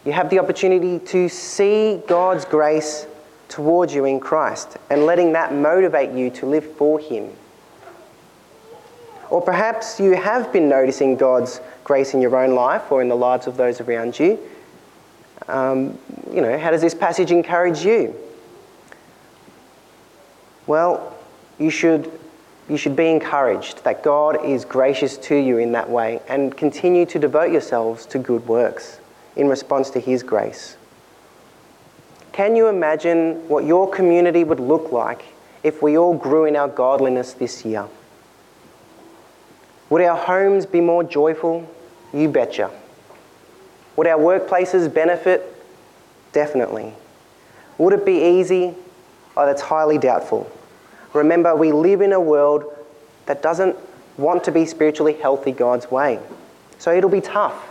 You 0.06 0.12
have 0.12 0.30
the 0.30 0.40
opportunity 0.40 1.00
to 1.00 1.30
see 1.30 2.02
God's 2.08 2.44
grace 2.44 3.06
towards 3.48 3.94
you 3.94 4.06
in 4.06 4.20
Christ 4.20 4.78
and 4.90 5.06
letting 5.06 5.34
that 5.34 5.54
motivate 5.54 6.12
you 6.12 6.30
to 6.32 6.46
live 6.46 6.66
for 6.76 7.00
Him. 7.00 7.30
Or 9.30 9.42
perhaps 9.42 10.00
you 10.00 10.16
have 10.16 10.52
been 10.52 10.68
noticing 10.68 11.16
God's 11.16 11.62
grace 11.86 12.14
in 12.14 12.22
your 12.22 12.36
own 12.36 12.56
life 12.56 12.92
or 12.92 13.02
in 13.02 13.08
the 13.08 13.16
lives 13.16 13.48
of 13.48 13.56
those 13.56 13.80
around 13.80 14.20
you. 14.20 14.38
Um, 15.48 15.98
you 16.32 16.42
know, 16.42 16.58
how 16.58 16.72
does 16.72 16.82
this 16.82 16.94
passage 16.94 17.32
encourage 17.32 17.86
you? 17.86 18.16
Well, 20.68 21.18
you 21.62 21.70
should, 21.70 22.12
you 22.68 22.76
should 22.76 22.96
be 22.96 23.10
encouraged 23.10 23.84
that 23.84 24.04
God 24.04 24.44
is 24.44 24.66
gracious 24.66 25.16
to 25.18 25.36
you 25.36 25.60
in 25.60 25.72
that 25.74 25.90
way 25.90 26.20
and 26.28 26.56
continue 26.58 27.06
to 27.06 27.20
devote 27.20 27.52
yourselves 27.52 28.06
to 28.08 28.18
good 28.18 28.48
works 28.48 29.00
in 29.36 29.48
response 29.48 29.92
to 29.92 30.00
His 30.00 30.24
grace. 30.24 30.76
Can 32.34 32.56
you 32.56 32.68
imagine 32.68 33.48
what 33.48 33.66
your 33.66 33.90
community 33.90 34.44
would 34.44 34.60
look 34.60 34.92
like 34.92 35.24
if 35.64 35.84
we 35.84 35.98
all 35.98 36.18
grew 36.18 36.46
in 36.46 36.56
our 36.56 36.68
godliness 36.68 37.34
this 37.34 37.64
year? 37.64 37.88
Would 39.90 40.02
our 40.02 40.18
homes 40.18 40.66
be 40.66 40.82
more 40.82 41.04
joyful? 41.04 41.70
You 42.14 42.30
betcha. 42.30 42.72
Would 43.98 44.08
our 44.08 44.18
workplaces 44.18 44.92
benefit? 44.92 45.44
Definitely. 46.32 46.94
Would 47.78 47.94
it 47.94 48.06
be 48.06 48.40
easy? 48.40 48.74
Oh, 49.36 49.46
that's 49.46 49.62
highly 49.62 49.98
doubtful. 49.98 50.50
Remember, 51.14 51.56
we 51.56 51.72
live 51.72 52.02
in 52.02 52.14
a 52.14 52.20
world 52.20 52.66
that 53.26 53.42
doesn't 53.42 53.76
want 54.18 54.44
to 54.46 54.52
be 54.52 54.66
spiritually 54.66 55.14
healthy 55.14 55.52
God's 55.52 55.90
way. 55.92 56.20
So 56.78 56.94
it'll 56.94 57.10
be 57.10 57.22
tough, 57.22 57.70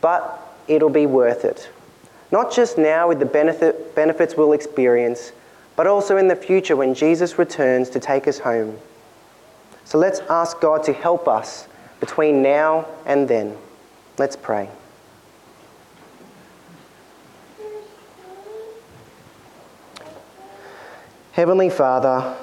but 0.00 0.56
it'll 0.68 0.90
be 0.90 1.06
worth 1.06 1.44
it. 1.44 1.68
Not 2.30 2.52
just 2.52 2.78
now 2.78 3.08
with 3.08 3.18
the 3.18 3.26
benefit, 3.26 3.94
benefits 3.94 4.36
we'll 4.36 4.52
experience, 4.52 5.32
but 5.76 5.86
also 5.86 6.16
in 6.16 6.28
the 6.28 6.36
future 6.36 6.76
when 6.76 6.94
Jesus 6.94 7.38
returns 7.38 7.90
to 7.90 8.00
take 8.00 8.26
us 8.26 8.38
home. 8.38 8.78
So 9.84 9.98
let's 9.98 10.20
ask 10.30 10.60
God 10.60 10.82
to 10.84 10.92
help 10.92 11.28
us 11.28 11.68
between 12.00 12.42
now 12.42 12.86
and 13.04 13.28
then. 13.28 13.56
Let's 14.18 14.36
pray. 14.36 14.70
Heavenly 21.32 21.68
Father, 21.68 22.36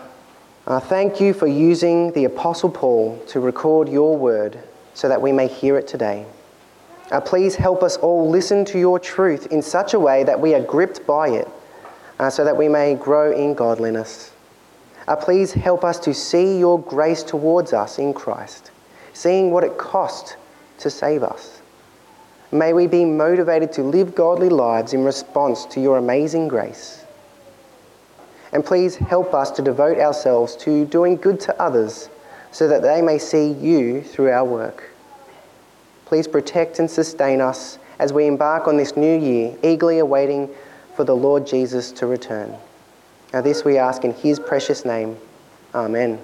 uh, 0.67 0.79
thank 0.79 1.19
you 1.19 1.33
for 1.33 1.47
using 1.47 2.11
the 2.11 2.25
Apostle 2.25 2.69
Paul 2.69 3.17
to 3.27 3.39
record 3.39 3.89
your 3.89 4.17
word 4.17 4.59
so 4.93 5.09
that 5.09 5.21
we 5.21 5.31
may 5.31 5.47
hear 5.47 5.77
it 5.77 5.87
today. 5.87 6.25
Uh, 7.11 7.19
please 7.19 7.55
help 7.55 7.83
us 7.83 7.97
all 7.97 8.29
listen 8.29 8.63
to 8.65 8.79
your 8.79 8.99
truth 8.99 9.47
in 9.47 9.61
such 9.61 9.93
a 9.93 9.99
way 9.99 10.23
that 10.23 10.39
we 10.39 10.53
are 10.53 10.61
gripped 10.61 11.05
by 11.05 11.29
it 11.29 11.47
uh, 12.19 12.29
so 12.29 12.43
that 12.45 12.55
we 12.55 12.69
may 12.69 12.95
grow 12.95 13.31
in 13.31 13.53
godliness. 13.53 14.31
Uh, 15.07 15.15
please 15.15 15.51
help 15.51 15.83
us 15.83 15.99
to 15.99 16.13
see 16.13 16.59
your 16.59 16.79
grace 16.79 17.23
towards 17.23 17.73
us 17.73 17.97
in 17.97 18.13
Christ, 18.13 18.71
seeing 19.13 19.51
what 19.51 19.63
it 19.63 19.77
cost 19.77 20.37
to 20.77 20.89
save 20.89 21.23
us. 21.23 21.61
May 22.51 22.73
we 22.73 22.85
be 22.85 23.03
motivated 23.03 23.71
to 23.73 23.81
live 23.83 24.13
godly 24.13 24.49
lives 24.49 24.93
in 24.93 25.03
response 25.03 25.65
to 25.67 25.81
your 25.81 25.97
amazing 25.97 26.47
grace. 26.47 27.00
And 28.53 28.65
please 28.65 28.95
help 28.95 29.33
us 29.33 29.51
to 29.51 29.61
devote 29.61 29.97
ourselves 29.97 30.55
to 30.57 30.85
doing 30.85 31.15
good 31.15 31.39
to 31.41 31.61
others 31.61 32.09
so 32.51 32.67
that 32.67 32.81
they 32.81 33.01
may 33.01 33.17
see 33.17 33.51
you 33.51 34.01
through 34.01 34.29
our 34.29 34.43
work. 34.43 34.89
Please 36.05 36.27
protect 36.27 36.79
and 36.79 36.89
sustain 36.89 37.39
us 37.39 37.79
as 37.99 38.11
we 38.11 38.27
embark 38.27 38.67
on 38.67 38.75
this 38.75 38.97
new 38.97 39.17
year, 39.17 39.55
eagerly 39.63 39.99
awaiting 39.99 40.49
for 40.95 41.05
the 41.05 41.15
Lord 41.15 41.47
Jesus 41.47 41.91
to 41.93 42.05
return. 42.05 42.53
Now, 43.31 43.41
this 43.41 43.63
we 43.63 43.77
ask 43.77 44.03
in 44.03 44.13
his 44.13 44.39
precious 44.39 44.83
name. 44.83 45.15
Amen. 45.73 46.19